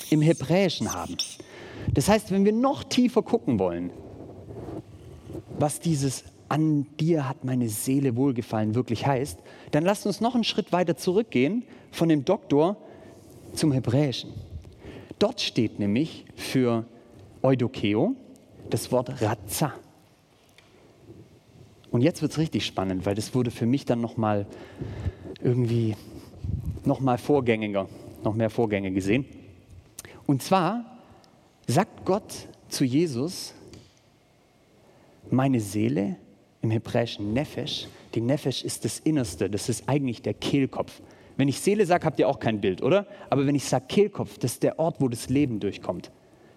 [0.09, 1.17] im Hebräischen haben.
[1.93, 3.91] Das heißt, wenn wir noch tiefer gucken wollen,
[5.57, 9.39] was dieses an dir hat meine Seele wohlgefallen wirklich heißt,
[9.71, 12.75] dann lasst uns noch einen Schritt weiter zurückgehen von dem Doktor
[13.53, 14.31] zum Hebräischen.
[15.17, 16.85] Dort steht nämlich für
[17.41, 18.15] Eudokeo
[18.69, 19.73] das Wort Razza.
[21.91, 24.45] Und jetzt wird es richtig spannend, weil das wurde für mich dann nochmal
[25.41, 25.95] irgendwie
[26.85, 27.87] nochmal vorgängiger,
[28.23, 29.25] noch mehr Vorgänge gesehen.
[30.25, 30.85] Und zwar
[31.67, 33.53] sagt Gott zu Jesus,
[35.29, 36.17] meine Seele,
[36.61, 41.01] im Hebräischen Nefesh, die Nefesh ist das Innerste, das ist eigentlich der Kehlkopf.
[41.37, 43.07] Wenn ich Seele sage, habt ihr auch kein Bild, oder?
[43.29, 46.11] Aber wenn ich sage Kehlkopf, das ist der Ort, wo das Leben durchkommt.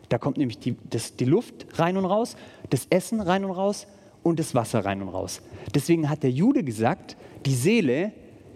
[0.09, 2.37] Da kommt nämlich die, das, die Luft rein und raus,
[2.70, 3.87] das Essen rein und raus
[4.22, 5.40] und das Wasser rein und raus.
[5.74, 8.12] Deswegen hat der Jude gesagt, die Seele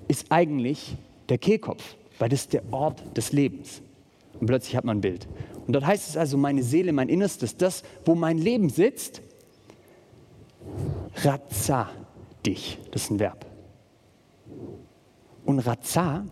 [0.07, 0.97] ist eigentlich
[1.29, 3.81] der Kehlkopf, weil das ist der Ort des Lebens.
[4.41, 5.29] Und plötzlich hat man ein Bild.
[5.67, 9.23] Und dort heißt es also, meine Seele, mein Innerstes, das, wo mein Leben sitzt,
[11.17, 11.91] Razza
[12.47, 12.79] dich.
[12.91, 13.47] Das ist ein Verb.
[15.45, 16.25] Und Razza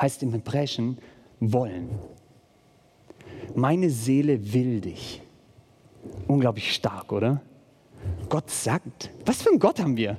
[0.00, 0.98] heißt im Hebräischen
[1.40, 1.88] wollen.
[3.54, 5.22] Meine Seele will dich.
[6.26, 7.40] Unglaublich stark, oder?
[8.28, 10.16] Gott sagt, was für ein Gott haben wir?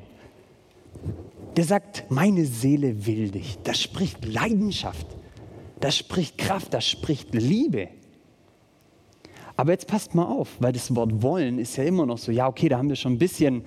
[1.55, 3.57] Der sagt, meine Seele will dich.
[3.63, 5.07] Das spricht Leidenschaft.
[5.79, 7.89] Das spricht Kraft, das spricht Liebe.
[9.55, 12.47] Aber jetzt passt mal auf, weil das Wort wollen ist ja immer noch so, ja,
[12.47, 13.63] okay, da haben wir schon ein bisschen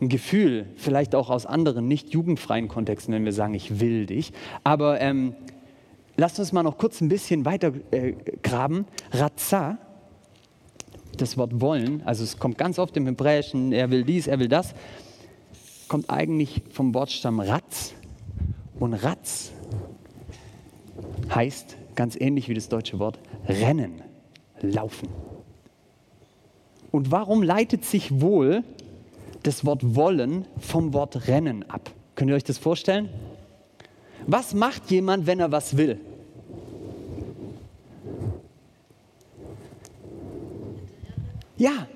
[0.00, 4.32] ein Gefühl, vielleicht auch aus anderen nicht jugendfreien Kontexten, wenn wir sagen, ich will dich.
[4.64, 5.34] Aber ähm,
[6.16, 8.86] lasst uns mal noch kurz ein bisschen weiter äh, graben.
[9.12, 9.78] Razza,
[11.16, 14.48] das Wort wollen, also es kommt ganz oft im Hebräischen, er will dies, er will
[14.48, 14.74] das,
[15.86, 17.94] kommt eigentlich vom Wortstamm Ratz.
[18.78, 19.52] Und Ratz
[21.34, 24.02] heißt, ganz ähnlich wie das deutsche Wort, rennen,
[24.60, 25.08] laufen.
[26.90, 28.64] Und warum leitet sich wohl
[29.42, 31.90] das Wort wollen vom Wort rennen ab?
[32.14, 33.08] Könnt ihr euch das vorstellen?
[34.26, 36.00] Was macht jemand, wenn er was will?
[41.56, 41.86] Ja,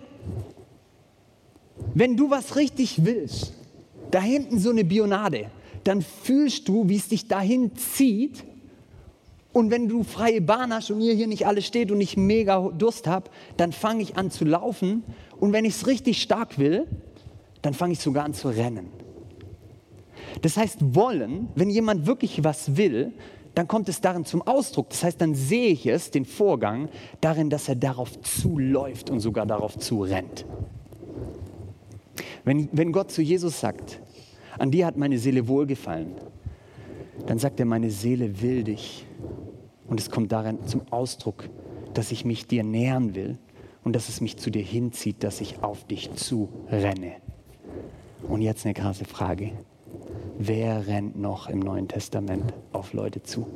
[1.94, 3.54] wenn du was richtig willst,
[4.10, 5.50] da hinten so eine Bionade,
[5.84, 8.44] dann fühlst du, wie es dich dahin zieht
[9.54, 12.58] und wenn du freie Bahn hast und ihr hier nicht alle steht und ich mega
[12.76, 15.04] Durst habe, dann fange ich an zu laufen.
[15.38, 16.88] Und wenn ich es richtig stark will,
[17.62, 18.88] dann fange ich sogar an zu rennen.
[20.42, 23.12] Das heißt, wollen, wenn jemand wirklich was will,
[23.54, 24.90] dann kommt es darin zum Ausdruck.
[24.90, 26.88] Das heißt, dann sehe ich es, den Vorgang,
[27.20, 30.44] darin, dass er darauf zuläuft und sogar darauf zurennt.
[32.42, 34.00] Wenn, wenn Gott zu Jesus sagt,
[34.58, 36.14] an dir hat meine Seele wohlgefallen,
[37.26, 39.06] dann sagt er, meine Seele will dich.
[39.94, 41.48] Und es kommt darin zum Ausdruck,
[41.94, 43.38] dass ich mich dir nähern will
[43.84, 47.12] und dass es mich zu dir hinzieht, dass ich auf dich zu renne.
[48.28, 49.52] Und jetzt eine krasse Frage.
[50.36, 53.46] Wer rennt noch im Neuen Testament auf Leute zu?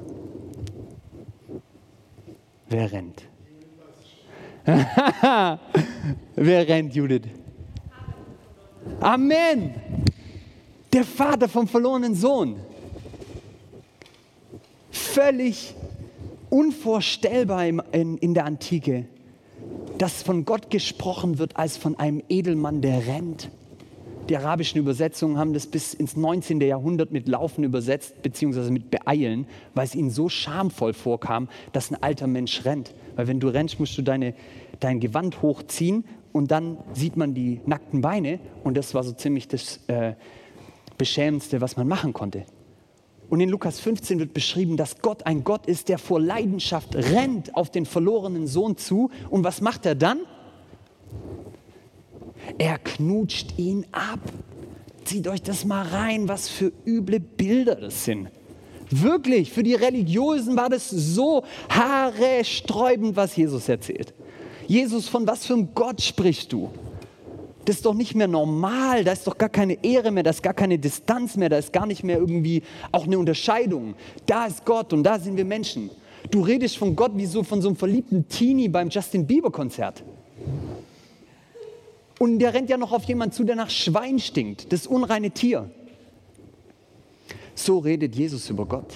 [2.68, 3.24] Wer rennt?
[6.36, 7.26] Wer rennt, Judith?
[9.00, 9.74] Amen.
[10.92, 12.60] Der Vater vom verlorenen Sohn.
[14.92, 15.74] Völlig
[16.50, 19.06] unvorstellbar in, in der Antike,
[19.98, 23.50] dass von Gott gesprochen wird als von einem Edelmann, der rennt.
[24.28, 26.60] Die arabischen Übersetzungen haben das bis ins 19.
[26.60, 32.02] Jahrhundert mit Laufen übersetzt, beziehungsweise mit Beeilen, weil es ihnen so schamvoll vorkam, dass ein
[32.02, 32.94] alter Mensch rennt.
[33.16, 34.34] Weil wenn du rennst, musst du deine,
[34.80, 39.48] dein Gewand hochziehen und dann sieht man die nackten Beine und das war so ziemlich
[39.48, 40.12] das äh,
[40.98, 42.44] Beschämendste, was man machen konnte.
[43.30, 47.54] Und in Lukas 15 wird beschrieben, dass Gott ein Gott ist, der vor Leidenschaft rennt
[47.54, 49.10] auf den verlorenen Sohn zu.
[49.28, 50.20] Und was macht er dann?
[52.56, 54.20] Er knutscht ihn ab.
[55.04, 58.30] Zieht euch das mal rein, was für üble Bilder das sind.
[58.90, 64.14] Wirklich, für die Religiösen war das so haaresträubend, was Jesus erzählt.
[64.66, 66.70] Jesus, von was für einem Gott sprichst du?
[67.68, 70.42] Das ist doch nicht mehr normal, da ist doch gar keine Ehre mehr, da ist
[70.42, 73.94] gar keine Distanz mehr, da ist gar nicht mehr irgendwie auch eine Unterscheidung.
[74.24, 75.90] Da ist Gott und da sind wir Menschen.
[76.30, 80.02] Du redest von Gott wie so von so einem verliebten Teenie beim Justin Bieber Konzert.
[82.18, 85.70] Und der rennt ja noch auf jemanden zu, der nach Schwein stinkt, das unreine Tier.
[87.54, 88.94] So redet Jesus über Gott.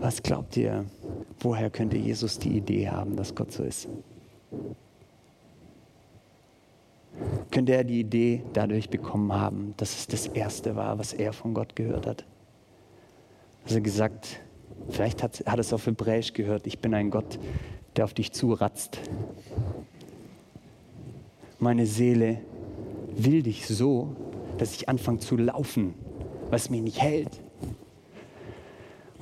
[0.00, 0.84] Was glaubt ihr,
[1.40, 3.88] woher könnte Jesus die Idee haben, dass Gott so ist?
[7.50, 11.54] Könnte er die Idee dadurch bekommen haben, dass es das Erste war, was er von
[11.54, 12.24] Gott gehört hat?
[13.68, 14.40] Er gesagt,
[14.90, 17.38] vielleicht hat, hat es auf Hebräisch gehört, ich bin ein Gott,
[17.96, 19.00] der auf dich zuratzt
[21.58, 22.38] meine Seele
[23.16, 24.14] will dich so,
[24.58, 25.94] dass ich anfange zu laufen,
[26.50, 27.40] was mich nicht hält.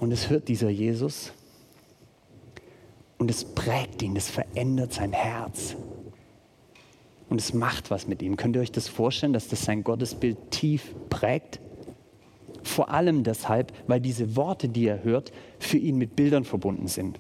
[0.00, 1.32] Und es hört dieser Jesus
[3.18, 5.76] und es prägt ihn, es verändert sein Herz.
[7.34, 8.36] Und es macht was mit ihm.
[8.36, 11.58] Könnt ihr euch das vorstellen, dass das sein Gottesbild tief prägt?
[12.62, 17.18] Vor allem deshalb, weil diese Worte, die er hört, für ihn mit Bildern verbunden sind.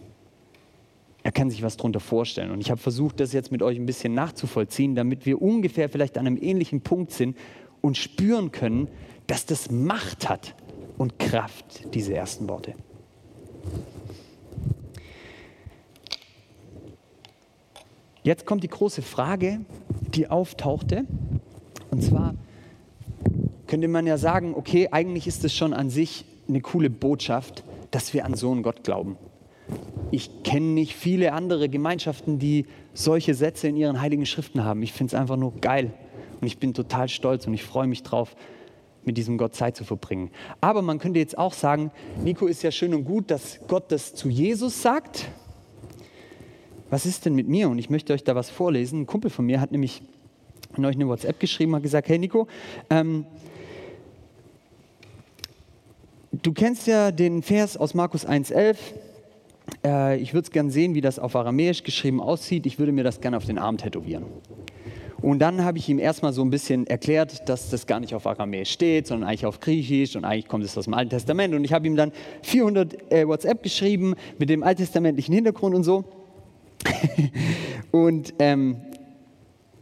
[1.24, 2.52] Er kann sich was darunter vorstellen.
[2.52, 6.16] Und ich habe versucht, das jetzt mit euch ein bisschen nachzuvollziehen, damit wir ungefähr vielleicht
[6.16, 7.36] an einem ähnlichen Punkt sind
[7.80, 8.86] und spüren können,
[9.26, 10.54] dass das Macht hat
[10.96, 12.74] und Kraft, diese ersten Worte.
[18.24, 19.60] Jetzt kommt die große Frage,
[20.14, 21.04] die auftauchte.
[21.92, 22.34] Und zwar
[23.68, 28.12] könnte man ja sagen, okay, eigentlich ist es schon an sich eine coole Botschaft, dass
[28.12, 29.16] wir an so einen Gott glauben
[30.14, 34.82] ich kenne nicht viele andere Gemeinschaften, die solche Sätze in ihren heiligen Schriften haben.
[34.82, 35.92] Ich finde es einfach nur geil
[36.40, 38.36] und ich bin total stolz und ich freue mich drauf,
[39.04, 40.30] mit diesem Gott Zeit zu verbringen.
[40.60, 41.90] Aber man könnte jetzt auch sagen,
[42.22, 45.28] Nico ist ja schön und gut, dass Gott das zu Jesus sagt.
[46.94, 47.68] Was ist denn mit mir?
[47.68, 49.00] Und ich möchte euch da was vorlesen.
[49.00, 50.00] Ein Kumpel von mir hat nämlich
[50.76, 52.46] neulich eine WhatsApp geschrieben, hat gesagt, hey Nico,
[52.88, 53.26] ähm,
[56.30, 58.76] du kennst ja den Vers aus Markus 1,11,
[59.84, 62.64] äh, ich würde es gerne sehen, wie das auf Aramäisch geschrieben aussieht.
[62.64, 64.26] Ich würde mir das gerne auf den Arm tätowieren.
[65.20, 68.24] Und dann habe ich ihm erstmal so ein bisschen erklärt, dass das gar nicht auf
[68.24, 71.54] Aramäisch steht, sondern eigentlich auf Griechisch und eigentlich kommt es aus dem Alten Testament.
[71.54, 76.04] Und ich habe ihm dann 400 äh, WhatsApp geschrieben mit dem alttestamentlichen Hintergrund und so.
[77.90, 78.76] und ähm,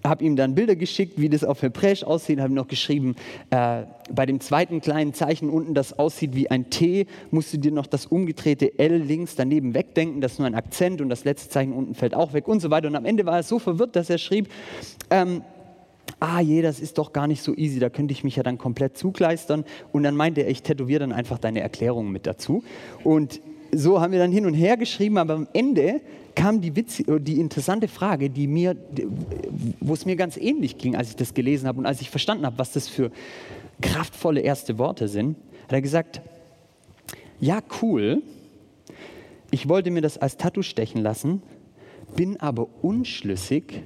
[0.05, 3.15] habe ihm dann Bilder geschickt, wie das auf Hebräisch aussieht, habe ihm noch geschrieben,
[3.51, 7.73] äh, bei dem zweiten kleinen Zeichen unten, das aussieht wie ein T, musst du dir
[7.73, 11.51] noch das umgedrehte L links daneben wegdenken, das ist nur ein Akzent und das letzte
[11.51, 12.89] Zeichen unten fällt auch weg und so weiter.
[12.89, 14.49] Und am Ende war er so verwirrt, dass er schrieb,
[15.11, 15.43] ähm,
[16.19, 18.59] ah je, das ist doch gar nicht so easy, da könnte ich mich ja dann
[18.59, 19.65] komplett zugleistern.
[19.93, 22.65] Und dann meinte er, ich tätowiere dann einfach deine Erklärungen mit dazu.
[23.05, 23.41] Und
[23.73, 26.01] so haben wir dann hin und her geschrieben, aber am Ende
[26.35, 28.77] kam die, Witz, die interessante Frage, die mir,
[29.81, 32.47] wo es mir ganz ähnlich ging, als ich das gelesen habe und als ich verstanden
[32.47, 33.11] habe, was das für
[33.81, 36.21] kraftvolle erste Worte sind, hat er gesagt,
[37.41, 38.23] ja cool,
[39.51, 41.43] ich wollte mir das als Tattoo stechen lassen,
[42.17, 43.83] bin aber unschlüssig,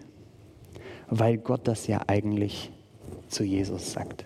[1.08, 2.70] weil Gott das ja eigentlich
[3.28, 4.24] zu Jesus sagt.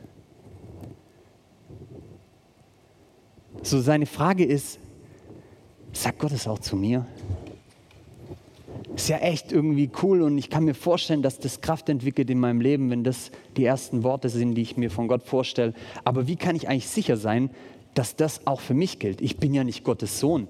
[3.62, 4.78] So seine Frage ist,
[5.92, 7.06] sagt Gott es auch zu mir?
[8.94, 12.40] Ist ja echt irgendwie cool und ich kann mir vorstellen, dass das Kraft entwickelt in
[12.40, 15.74] meinem Leben, wenn das die ersten Worte sind, die ich mir von Gott vorstelle.
[16.04, 17.50] Aber wie kann ich eigentlich sicher sein,
[17.94, 19.20] dass das auch für mich gilt?
[19.20, 20.48] Ich bin ja nicht Gottes Sohn.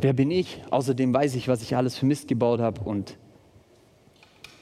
[0.00, 0.62] Wer bin ich?
[0.70, 3.16] Außerdem weiß ich, was ich alles für Mist gebaut habe und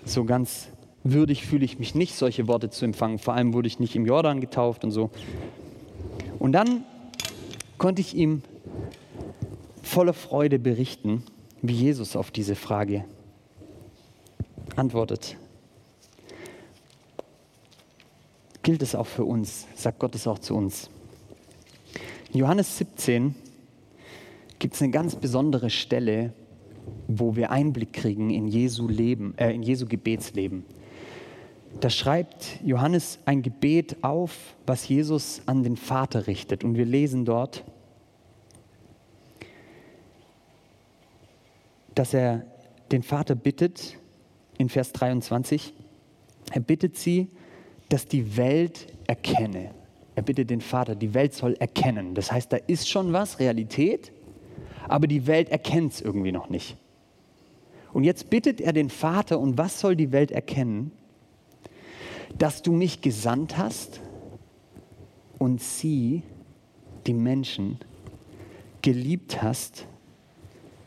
[0.05, 0.68] so ganz
[1.03, 3.18] würdig fühle ich mich nicht, solche Worte zu empfangen.
[3.18, 5.11] Vor allem wurde ich nicht im Jordan getauft und so.
[6.38, 6.85] Und dann
[7.79, 8.42] konnte ich ihm
[9.83, 11.24] voller Freude berichten,
[11.62, 13.05] wie Jesus auf diese Frage
[14.77, 15.37] antwortet.
[18.62, 19.66] Gilt es auch für uns?
[19.75, 20.90] Sagt Gott es auch zu uns?
[22.33, 23.35] In Johannes 17
[24.59, 26.33] gibt es eine ganz besondere Stelle,
[27.09, 30.64] wo wir Einblick kriegen in Jesu Leben, äh, in Jesu Gebetsleben.
[31.81, 36.64] Da schreibt Johannes ein Gebet auf, was Jesus an den Vater richtet.
[36.64, 37.64] Und wir lesen dort,
[41.94, 42.44] dass er
[42.92, 43.98] den Vater bittet,
[44.59, 45.72] in Vers 23,
[46.53, 47.29] er bittet sie,
[47.88, 49.70] dass die Welt erkenne.
[50.14, 52.14] Er bittet den Vater, die Welt soll erkennen.
[52.14, 54.12] Das heißt, da ist schon was, Realität,
[54.88, 56.76] aber die Welt erkennt es irgendwie noch nicht.
[57.92, 60.92] Und jetzt bittet er den Vater, und was soll die Welt erkennen?
[62.38, 64.00] Dass du mich gesandt hast
[65.38, 66.22] und sie,
[67.07, 67.79] die Menschen,
[68.83, 69.87] geliebt hast,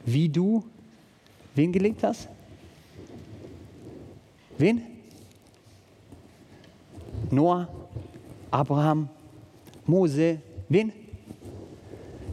[0.06, 0.64] wie du
[1.56, 2.30] wen geliebt hast?
[4.58, 4.82] Wen?
[7.32, 7.68] Noah,
[8.52, 9.10] Abraham,
[9.86, 10.40] Mose,
[10.70, 10.92] wen?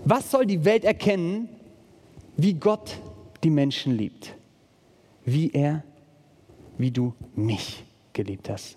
[0.05, 1.49] Was soll die Welt erkennen,
[2.37, 2.99] wie Gott
[3.43, 4.35] die Menschen liebt?
[5.25, 5.85] Wie er,
[6.79, 8.77] wie du mich geliebt hast.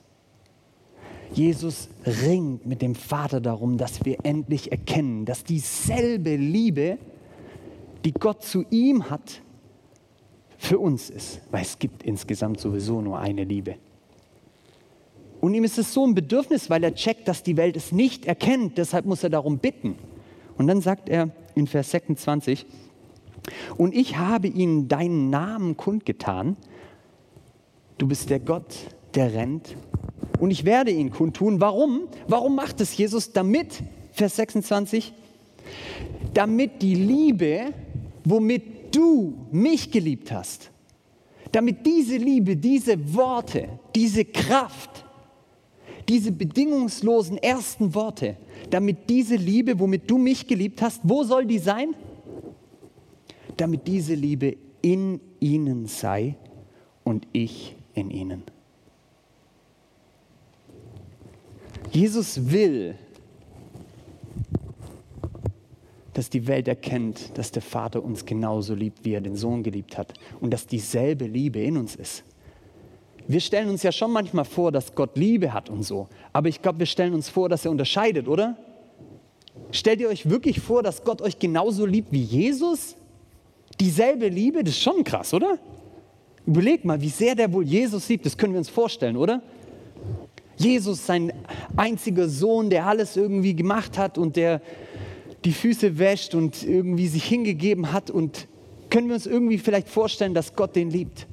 [1.34, 7.00] Jesus ringt mit dem Vater darum, dass wir endlich erkennen, dass dieselbe Liebe,
[8.06, 9.42] die Gott zu ihm hat,
[10.64, 13.76] für uns ist, weil es gibt insgesamt sowieso nur eine Liebe.
[15.42, 18.26] Und ihm ist es so ein Bedürfnis, weil er checkt, dass die Welt es nicht
[18.26, 19.98] erkennt, deshalb muss er darum bitten.
[20.58, 22.66] Und dann sagt er in Vers 26,
[23.76, 26.56] und ich habe ihnen deinen Namen kundgetan,
[27.98, 28.74] du bist der Gott,
[29.16, 29.76] der rennt,
[30.40, 31.60] und ich werde ihn kundtun.
[31.60, 32.04] Warum?
[32.30, 33.34] Warum macht es Jesus?
[33.34, 35.12] Damit, Vers 26,
[36.34, 37.74] damit die Liebe,
[38.24, 40.72] womit du mich geliebt hast,
[41.52, 45.06] damit diese Liebe, diese Worte, diese Kraft,
[46.10, 48.38] diese bedingungslosen ersten Worte,
[48.70, 51.96] damit diese Liebe, womit du mich geliebt hast, wo soll die sein?
[53.58, 56.36] Damit diese Liebe in ihnen sei
[57.04, 58.44] und ich in ihnen.
[61.92, 62.96] Jesus will,
[66.14, 69.98] dass die Welt erkennt, dass der Vater uns genauso liebt, wie er den Sohn geliebt
[69.98, 72.24] hat und dass dieselbe Liebe in uns ist.
[73.28, 76.62] Wir stellen uns ja schon manchmal vor, dass Gott Liebe hat und so, aber ich
[76.62, 78.58] glaube, wir stellen uns vor, dass er unterscheidet, oder?
[79.72, 82.96] Stellt ihr euch wirklich vor, dass Gott euch genauso liebt wie Jesus?
[83.80, 85.58] Dieselbe Liebe, das ist schon krass, oder?
[86.46, 89.42] Überlegt mal, wie sehr der wohl Jesus liebt, das können wir uns vorstellen, oder?
[90.58, 91.34] Jesus, sein
[91.76, 94.62] einziger Sohn, der alles irgendwie gemacht hat und der
[95.46, 98.48] die Füße wäscht und irgendwie sich hingegeben hat und
[98.90, 101.28] können wir uns irgendwie vielleicht vorstellen, dass Gott den liebt.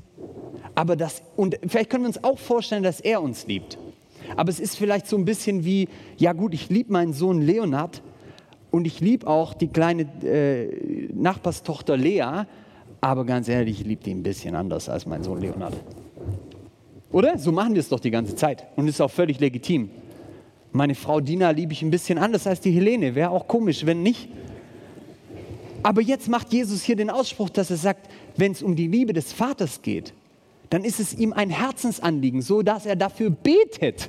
[0.75, 3.79] Aber das, und vielleicht können wir uns auch vorstellen, dass er uns liebt.
[4.37, 8.03] Aber es ist vielleicht so ein bisschen wie, ja gut, ich liebe meinen Sohn Leonard
[8.71, 12.45] und ich liebe auch die kleine äh, Nachbarstochter Lea,
[13.01, 15.75] aber ganz ehrlich, ich liebe die ein bisschen anders als mein Sohn Leonard.
[17.13, 17.39] Oder?
[17.39, 19.91] So machen wir es doch die ganze Zeit und ist auch völlig legitim.
[20.73, 23.15] Meine Frau Dina liebe ich ein bisschen anders als die Helene.
[23.15, 24.29] Wäre auch komisch, wenn nicht.
[25.83, 29.13] Aber jetzt macht Jesus hier den Ausspruch, dass er sagt, wenn es um die Liebe
[29.13, 30.13] des Vaters geht,
[30.69, 34.09] dann ist es ihm ein Herzensanliegen, so dass er dafür betet,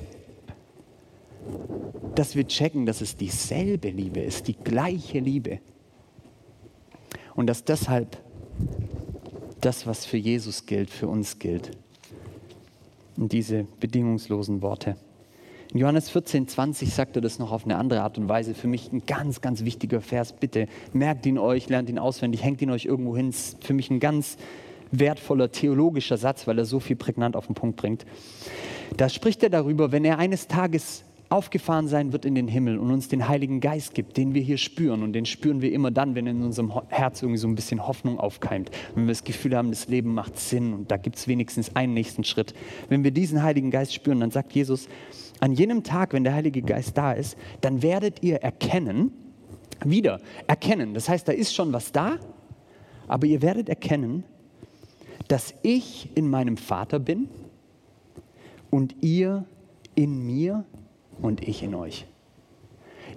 [2.14, 5.60] dass wir checken, dass es dieselbe Liebe ist, die gleiche Liebe.
[7.34, 8.18] Und dass deshalb
[9.60, 11.70] das, was für Jesus gilt, für uns gilt.
[13.16, 14.96] Und diese bedingungslosen Worte.
[15.72, 18.52] In Johannes 14, 20 sagt er das noch auf eine andere Art und Weise.
[18.52, 20.34] Für mich ein ganz, ganz wichtiger Vers.
[20.34, 23.30] Bitte merkt ihn euch, lernt ihn auswendig, hängt ihn euch irgendwo hin.
[23.30, 24.36] Ist für mich ein ganz
[24.90, 28.04] wertvoller theologischer Satz, weil er so viel prägnant auf den Punkt bringt.
[28.98, 32.90] Da spricht er darüber, wenn er eines Tages aufgefahren sein wird in den Himmel und
[32.90, 35.02] uns den Heiligen Geist gibt, den wir hier spüren.
[35.02, 38.20] Und den spüren wir immer dann, wenn in unserem Herz irgendwie so ein bisschen Hoffnung
[38.20, 38.70] aufkeimt.
[38.94, 41.94] Wenn wir das Gefühl haben, das Leben macht Sinn und da gibt es wenigstens einen
[41.94, 42.54] nächsten Schritt.
[42.88, 44.88] Wenn wir diesen Heiligen Geist spüren, dann sagt Jesus,
[45.40, 49.12] an jenem Tag, wenn der Heilige Geist da ist, dann werdet ihr erkennen,
[49.84, 50.92] wieder erkennen.
[50.94, 52.18] Das heißt, da ist schon was da,
[53.08, 54.22] aber ihr werdet erkennen,
[55.28, 57.28] dass ich in meinem Vater bin
[58.70, 59.46] und ihr
[59.94, 60.64] in mir
[61.22, 62.06] und ich in euch.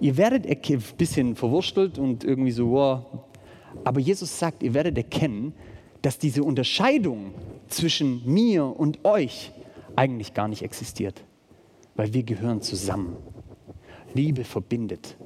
[0.00, 3.04] Ihr werdet ein bisschen verwurstelt und irgendwie so, wow.
[3.84, 5.54] aber Jesus sagt, ihr werdet erkennen,
[6.02, 7.32] dass diese Unterscheidung
[7.68, 9.52] zwischen mir und euch
[9.96, 11.24] eigentlich gar nicht existiert,
[11.96, 13.16] weil wir gehören zusammen.
[14.14, 15.16] Liebe verbindet.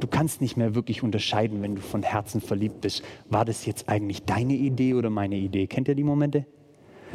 [0.00, 3.02] Du kannst nicht mehr wirklich unterscheiden, wenn du von Herzen verliebt bist.
[3.30, 5.66] War das jetzt eigentlich deine Idee oder meine Idee?
[5.66, 6.44] Kennt ihr die Momente?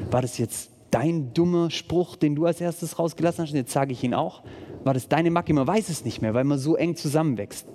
[0.10, 3.52] War das jetzt dein dummer Spruch, den du als erstes rausgelassen hast?
[3.52, 4.44] Und jetzt sage ich ihn auch.
[4.84, 5.54] War das deine Macke?
[5.54, 7.68] Man weiß es nicht mehr, weil man so eng zusammenwächst.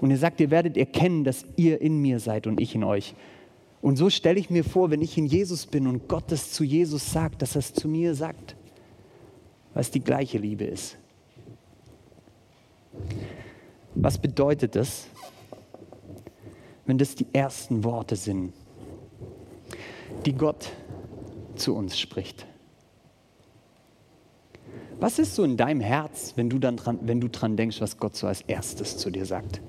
[0.00, 3.14] Und er sagt, ihr werdet erkennen, dass ihr in mir seid und ich in euch.
[3.82, 6.64] Und so stelle ich mir vor, wenn ich in Jesus bin und Gott das zu
[6.64, 8.56] Jesus sagt, dass er es zu mir sagt,
[9.74, 10.96] es die gleiche Liebe ist.
[13.94, 15.06] Was bedeutet das,
[16.86, 18.52] wenn das die ersten Worte sind,
[20.24, 20.70] die Gott
[21.56, 22.46] zu uns spricht?
[25.06, 27.96] Was ist so in deinem Herz, wenn du, dann dran, wenn du dran denkst, was
[27.96, 29.60] Gott so als erstes zu dir sagt?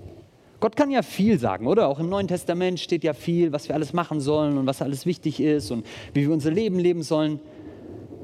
[0.60, 1.90] Gott kann ja viel sagen, oder?
[1.90, 5.06] Auch im Neuen Testament steht ja viel, was wir alles machen sollen und was alles
[5.06, 5.86] wichtig ist und
[6.16, 7.40] wie wir unser Leben leben sollen.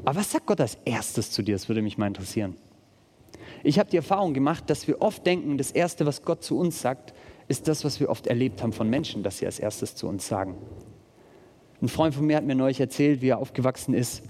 [0.03, 1.53] Aber was sagt Gott als erstes zu dir?
[1.53, 2.55] Das würde mich mal interessieren.
[3.63, 6.81] Ich habe die Erfahrung gemacht, dass wir oft denken, das Erste, was Gott zu uns
[6.81, 7.13] sagt,
[7.47, 10.27] ist das, was wir oft erlebt haben von Menschen, dass sie als erstes zu uns
[10.27, 10.55] sagen.
[11.79, 14.23] Ein Freund von mir hat mir neulich erzählt, wie er aufgewachsen ist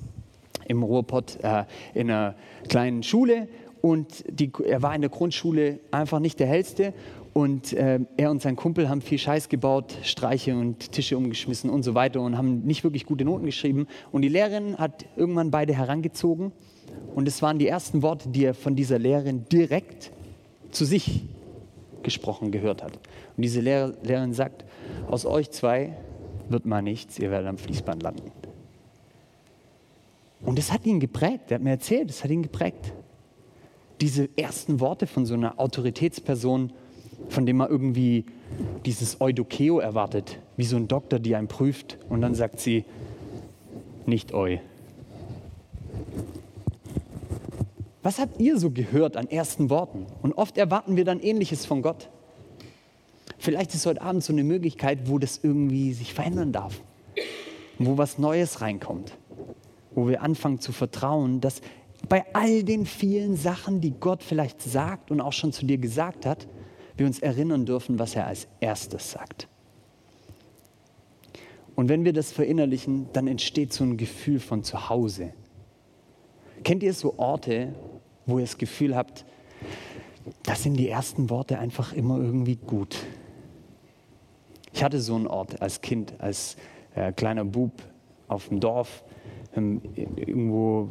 [0.68, 2.36] im Ruhrpott äh, in einer
[2.68, 3.48] kleinen Schule
[3.82, 6.94] und die, er war in der Grundschule einfach nicht der hellste
[7.34, 11.84] und äh, er und sein Kumpel haben viel Scheiß gebaut, Streiche und Tische umgeschmissen und
[11.84, 13.88] so weiter und haben nicht wirklich gute Noten geschrieben.
[14.12, 16.52] Und die Lehrerin hat irgendwann beide herangezogen
[17.16, 20.12] und es waren die ersten Worte, die er von dieser Lehrerin direkt
[20.70, 21.26] zu sich
[22.04, 22.94] gesprochen gehört hat.
[23.36, 24.64] Und diese Lehr Lehrerin sagt,
[25.10, 25.98] aus euch zwei
[26.50, 28.32] wird mal nichts, ihr werdet am Fließband landen.
[30.46, 31.52] Und das hat ihn geprägt.
[31.52, 32.94] Er hat mir erzählt, das hat ihn geprägt.
[34.02, 36.74] Diese ersten Worte von so einer Autoritätsperson,
[37.30, 38.26] von dem man irgendwie
[38.86, 42.84] dieses Eudokeo erwartet, wie so ein Doktor, die einen prüft und dann sagt sie,
[44.06, 44.58] nicht eu.
[48.02, 50.06] Was habt ihr so gehört an ersten Worten?
[50.22, 52.10] Und oft erwarten wir dann Ähnliches von Gott.
[53.38, 56.82] Vielleicht ist heute Abend so eine Möglichkeit, wo das irgendwie sich verändern darf,
[57.80, 59.14] wo was Neues reinkommt
[59.96, 61.62] wo wir anfangen zu vertrauen, dass
[62.10, 66.26] bei all den vielen Sachen, die Gott vielleicht sagt und auch schon zu dir gesagt
[66.26, 66.48] hat,
[66.98, 69.48] wir uns erinnern dürfen, was er als erstes sagt.
[71.76, 75.34] Und wenn wir das verinnerlichen, dann entsteht so ein Gefühl von Zuhause.
[76.64, 77.74] Kennt ihr so Orte,
[78.26, 79.26] wo ihr das Gefühl habt,
[80.44, 82.98] das sind die ersten Worte einfach immer irgendwie gut?
[84.72, 86.58] Ich hatte so einen Ort als Kind, als
[86.96, 87.72] äh, kleiner Bub
[88.28, 89.04] auf dem Dorf
[89.56, 90.90] ähm, irgendwo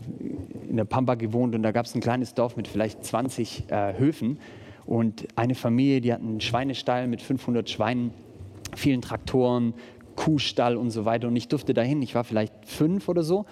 [0.69, 3.99] in der Pampa gewohnt und da gab es ein kleines Dorf mit vielleicht 20 äh,
[3.99, 4.39] Höfen
[4.87, 8.13] und eine Familie, die hat einen Schweinestall mit 500 Schweinen,
[8.75, 9.75] vielen Traktoren,
[10.17, 13.47] Kuhstall und so weiter und ich durfte dahin, ich war vielleicht fünf oder so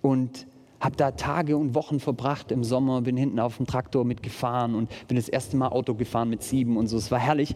[0.00, 0.46] und
[0.80, 4.90] habe da Tage und Wochen verbracht im Sommer, bin hinten auf dem Traktor mitgefahren und
[5.06, 7.54] bin das erste Mal Auto gefahren mit sieben und so, es war herrlich.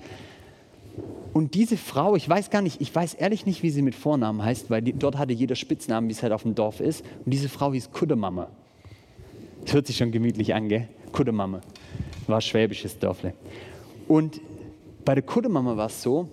[1.32, 4.42] Und diese Frau, ich weiß gar nicht, ich weiß ehrlich nicht, wie sie mit Vornamen
[4.42, 7.04] heißt, weil die, dort hatte jeder Spitznamen, wie es halt auf dem Dorf ist.
[7.24, 8.48] Und diese Frau hieß Kuddemame.
[9.64, 10.88] Das hört sich schon gemütlich an, gell?
[11.12, 11.60] Kuddemame.
[12.26, 13.34] War schwäbisches Dörfle.
[14.08, 14.40] Und
[15.04, 16.28] bei der Kuddemame war es so,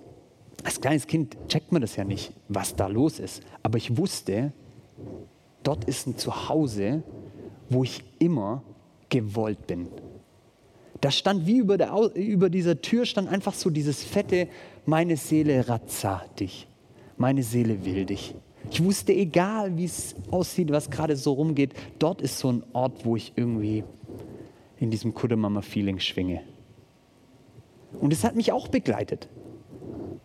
[0.64, 3.44] als kleines Kind checkt man das ja nicht, was da los ist.
[3.62, 4.54] Aber ich wusste,
[5.64, 7.04] dort ist ein Zuhause,
[7.70, 8.64] wo ich immer
[9.10, 9.88] gewollt bin.
[11.04, 14.48] Da stand wie über, der, über dieser Tür stand einfach so dieses fette,
[14.86, 16.66] meine Seele ratza dich,
[17.18, 18.34] meine Seele will dich.
[18.72, 23.04] Ich wusste, egal wie es aussieht, was gerade so rumgeht, dort ist so ein Ort,
[23.04, 23.84] wo ich irgendwie
[24.80, 26.40] in diesem Kuddelmama-Feeling schwinge.
[28.00, 29.28] Und es hat mich auch begleitet.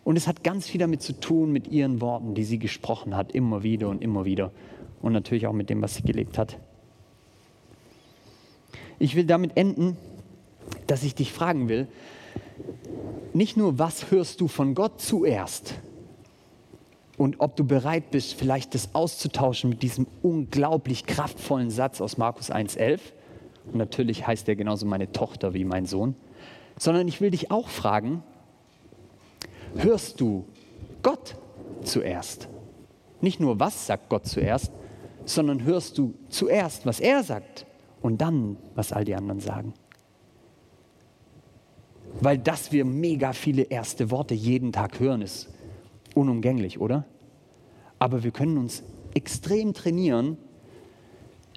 [0.05, 3.33] Und es hat ganz viel damit zu tun, mit ihren Worten, die sie gesprochen hat,
[3.33, 4.53] immer wieder und immer wieder.
[5.01, 6.57] Und natürlich auch mit dem, was sie gelebt hat.
[8.97, 9.97] Ich will damit enden
[10.87, 11.87] dass ich dich fragen will,
[13.33, 15.75] nicht nur, was hörst du von Gott zuerst
[17.19, 22.49] und ob du bereit bist, vielleicht das auszutauschen mit diesem unglaublich kraftvollen Satz aus Markus
[22.49, 23.01] 1.11.
[23.65, 26.15] Und natürlich heißt er genauso meine Tochter wie mein Sohn.
[26.77, 28.23] Sondern ich will dich auch fragen,
[29.75, 30.45] hörst du
[31.03, 31.35] Gott
[31.83, 32.47] zuerst?
[33.19, 34.71] Nicht nur, was sagt Gott zuerst,
[35.25, 37.65] sondern hörst du zuerst, was er sagt
[38.01, 39.73] und dann, was all die anderen sagen.
[42.21, 45.49] Weil dass wir mega viele erste Worte jeden Tag hören, ist
[46.15, 47.05] unumgänglich, oder?
[47.97, 48.83] Aber wir können uns
[49.13, 50.37] extrem trainieren,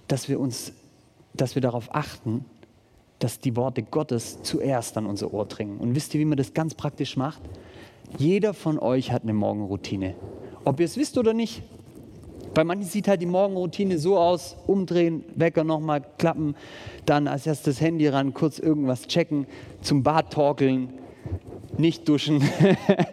[0.08, 0.72] dass wir uns,
[1.34, 2.44] dass wir darauf achten,
[3.18, 5.78] dass die Worte Gottes zuerst an unser Ohr dringen.
[5.78, 7.40] Und wisst ihr, wie man das ganz praktisch macht?
[8.18, 10.14] Jeder von euch hat eine Morgenroutine.
[10.64, 11.62] Ob ihr es wisst oder nicht.
[12.54, 16.54] Bei manchen sieht halt die Morgenroutine so aus: umdrehen, Wecker nochmal klappen,
[17.06, 19.46] dann als erstes Handy ran, kurz irgendwas checken,
[19.80, 20.90] zum Bad torkeln,
[21.78, 22.42] nicht duschen,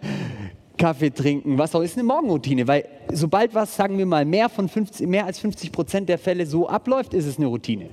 [0.76, 2.66] Kaffee trinken, was auch ist eine Morgenroutine.
[2.66, 6.46] Weil sobald was, sagen wir mal, mehr, von 50, mehr als 50 Prozent der Fälle
[6.46, 7.90] so abläuft, ist es eine Routine.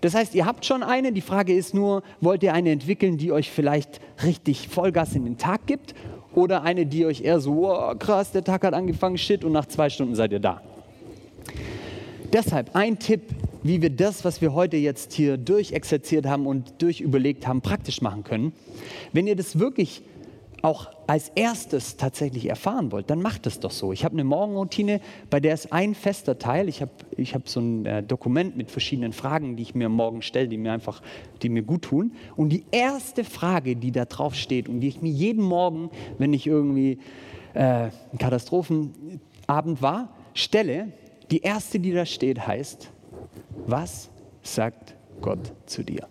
[0.00, 1.12] Das heißt, ihr habt schon eine.
[1.12, 5.36] Die Frage ist nur, wollt ihr eine entwickeln, die euch vielleicht richtig Vollgas in den
[5.36, 5.94] Tag gibt?
[6.34, 9.66] Oder eine, die euch eher so, oh, krass, der Tag hat angefangen, shit, und nach
[9.66, 10.62] zwei Stunden seid ihr da.
[12.32, 13.22] Deshalb ein Tipp,
[13.62, 18.22] wie wir das, was wir heute jetzt hier durchexerziert haben und durchüberlegt haben, praktisch machen
[18.22, 18.52] können.
[19.12, 20.02] Wenn ihr das wirklich
[20.62, 23.92] auch als erstes tatsächlich erfahren wollt, dann macht es doch so.
[23.92, 26.68] Ich habe eine Morgenroutine, bei der ist ein fester Teil.
[26.68, 30.22] Ich habe ich hab so ein äh, Dokument mit verschiedenen Fragen, die ich mir morgen
[30.22, 31.02] stelle, die mir einfach,
[31.42, 32.12] die mir gut tun.
[32.36, 36.32] Und die erste Frage, die da drauf steht und die ich mir jeden Morgen, wenn
[36.32, 36.98] ich irgendwie
[37.54, 40.92] äh, ein Katastrophenabend war, stelle,
[41.30, 42.90] die erste, die da steht, heißt,
[43.66, 44.10] was
[44.42, 46.06] sagt Gott zu dir?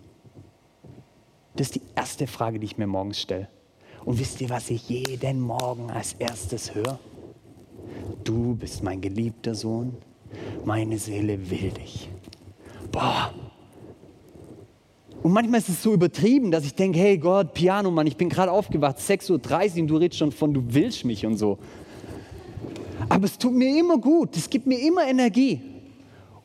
[1.56, 3.48] Das ist die erste Frage, die ich mir morgens stelle.
[4.04, 6.98] Und wisst ihr, was ich jeden Morgen als erstes höre?
[8.24, 9.96] Du bist mein geliebter Sohn,
[10.64, 12.08] meine Seele will dich.
[12.90, 13.32] Boah.
[15.22, 18.30] Und manchmal ist es so übertrieben, dass ich denke, hey Gott, Piano, Mann, ich bin
[18.30, 21.58] gerade aufgewacht, 6.30 Uhr und du redest schon von, du willst mich und so.
[23.08, 25.60] Aber es tut mir immer gut, es gibt mir immer Energie.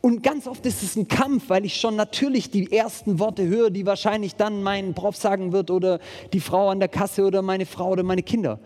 [0.06, 3.72] Und ganz oft ist es ein Kampf, weil ich schon natürlich die ersten Worte höre,
[3.72, 5.97] die wahrscheinlich dann mein Prof sagen wird oder
[6.32, 8.60] die Frau an der Kasse oder meine Frau oder meine Kinder.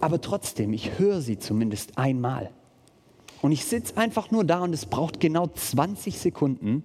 [0.00, 2.50] Aber trotzdem, ich höre sie zumindest einmal.
[3.42, 6.82] Und ich sitze einfach nur da und es braucht genau 20 Sekunden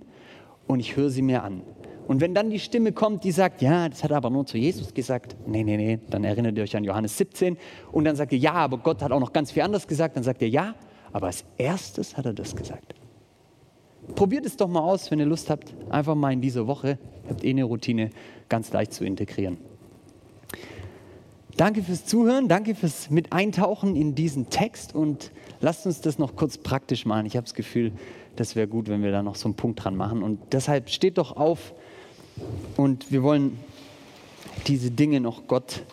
[0.68, 1.64] und ich höre sie mir an.
[2.08, 4.60] Und wenn dann die Stimme kommt, die sagt, ja, das hat er aber nur zu
[4.60, 7.58] Jesus gesagt, nee, nee, nee, dann erinnert ihr euch an Johannes 17
[7.92, 10.24] und dann sagt ihr, ja, aber Gott hat auch noch ganz viel anderes gesagt, dann
[10.24, 10.76] sagt ihr, ja,
[11.12, 12.94] aber als erstes hat er das gesagt.
[14.14, 17.44] Probiert es doch mal aus, wenn ihr Lust habt, einfach mal in dieser Woche, habt
[17.44, 18.12] eh eine Routine,
[18.50, 19.58] ganz leicht zu integrieren.
[21.58, 25.32] Danke fürs Zuhören, danke fürs Mit Eintauchen in diesen Text und
[25.62, 27.26] lasst uns das noch kurz praktisch machen.
[27.26, 27.94] Ich habe das Gefühl,
[28.36, 30.22] das wäre gut, wenn wir da noch so einen Punkt dran machen.
[30.22, 31.74] Und deshalb steht doch auf
[32.76, 33.58] und wir wollen
[34.68, 35.84] diese Dinge noch Gott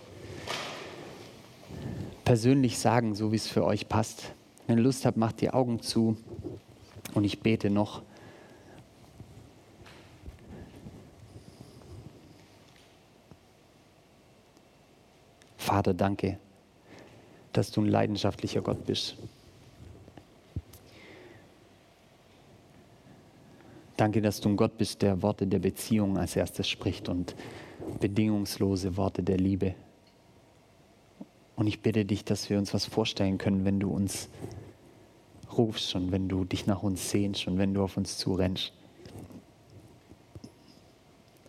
[2.25, 4.33] persönlich sagen, so wie es für euch passt.
[4.67, 6.17] Wenn ihr Lust habt, macht die Augen zu.
[7.15, 8.03] Und ich bete noch.
[15.57, 16.39] Vater, danke,
[17.53, 19.17] dass du ein leidenschaftlicher Gott bist.
[23.97, 27.37] Danke, dass du ein Gott bist, der Worte der Beziehung als erstes spricht und
[28.01, 29.75] bedingungslose Worte der Liebe.
[31.55, 34.29] Und ich bitte dich, dass wir uns was vorstellen können, wenn du uns
[35.59, 38.73] rufst und wenn du dich nach uns sehnst und wenn du auf uns zurennst.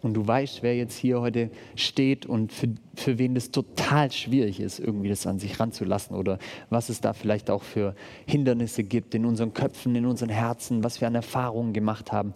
[0.02, 4.60] Und du weißt, wer jetzt hier heute steht und für, für wen das total schwierig
[4.60, 6.40] ist, irgendwie das an sich ranzulassen oder
[6.70, 7.96] was es da vielleicht auch für
[8.28, 12.34] Hindernisse gibt in unseren Köpfen, in unseren Herzen, was wir an Erfahrungen gemacht haben.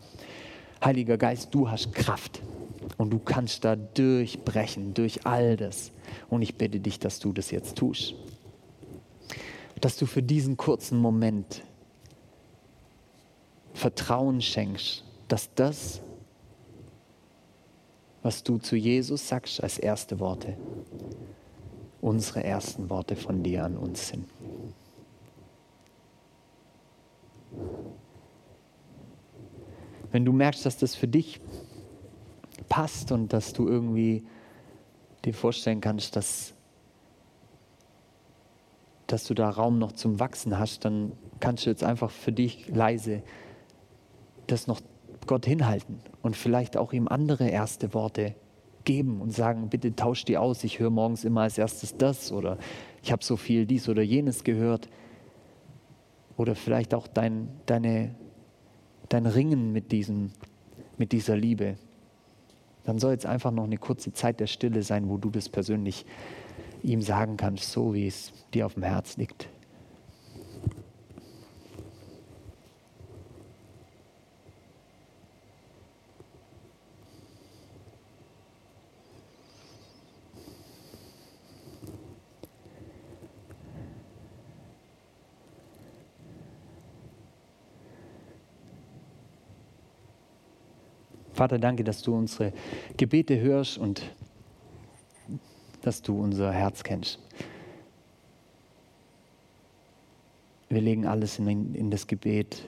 [0.81, 2.41] Heiliger Geist, du hast Kraft
[2.97, 5.91] und du kannst da durchbrechen, durch all das.
[6.29, 8.15] Und ich bitte dich, dass du das jetzt tust
[9.81, 11.63] dass du für diesen kurzen Moment
[13.73, 16.01] Vertrauen schenkst, dass das,
[18.23, 20.57] was du zu Jesus sagst als erste Worte,
[22.01, 24.27] unsere ersten Worte von dir an uns sind.
[30.11, 31.39] Wenn du merkst, dass das für dich
[32.69, 34.25] passt und dass du irgendwie
[35.23, 36.53] dir vorstellen kannst, dass
[39.07, 42.67] dass du da Raum noch zum Wachsen hast, dann kannst du jetzt einfach für dich
[42.69, 43.23] leise
[44.47, 44.81] das noch
[45.25, 48.35] Gott hinhalten und vielleicht auch ihm andere erste Worte
[48.85, 52.57] geben und sagen, bitte tausch die aus, ich höre morgens immer als erstes das oder
[53.03, 54.89] ich habe so viel dies oder jenes gehört.
[56.35, 58.15] Oder vielleicht auch dein, deine,
[59.09, 60.31] dein Ringen mit, diesem,
[60.97, 61.77] mit dieser Liebe.
[62.83, 66.05] Dann soll jetzt einfach noch eine kurze Zeit der Stille sein, wo du das persönlich
[66.87, 69.49] ihm sagen kannst, so wie es dir auf dem Herz liegt.
[91.33, 92.51] Vater, danke, dass du unsere
[92.95, 94.01] Gebete hörst und
[95.87, 97.17] dass du unser Herz kennst.
[100.67, 102.67] Wir legen alles in, in das Gebet,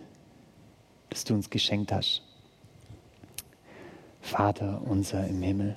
[1.09, 2.23] das du uns geschenkt hast.
[4.21, 5.75] Vater unser im Himmel,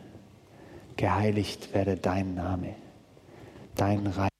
[0.97, 2.77] geheiligt werde dein Name,
[3.75, 4.32] dein Reich.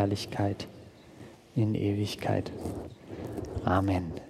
[0.00, 0.66] Herrlichkeit
[1.54, 2.50] in Ewigkeit.
[3.66, 4.29] Amen.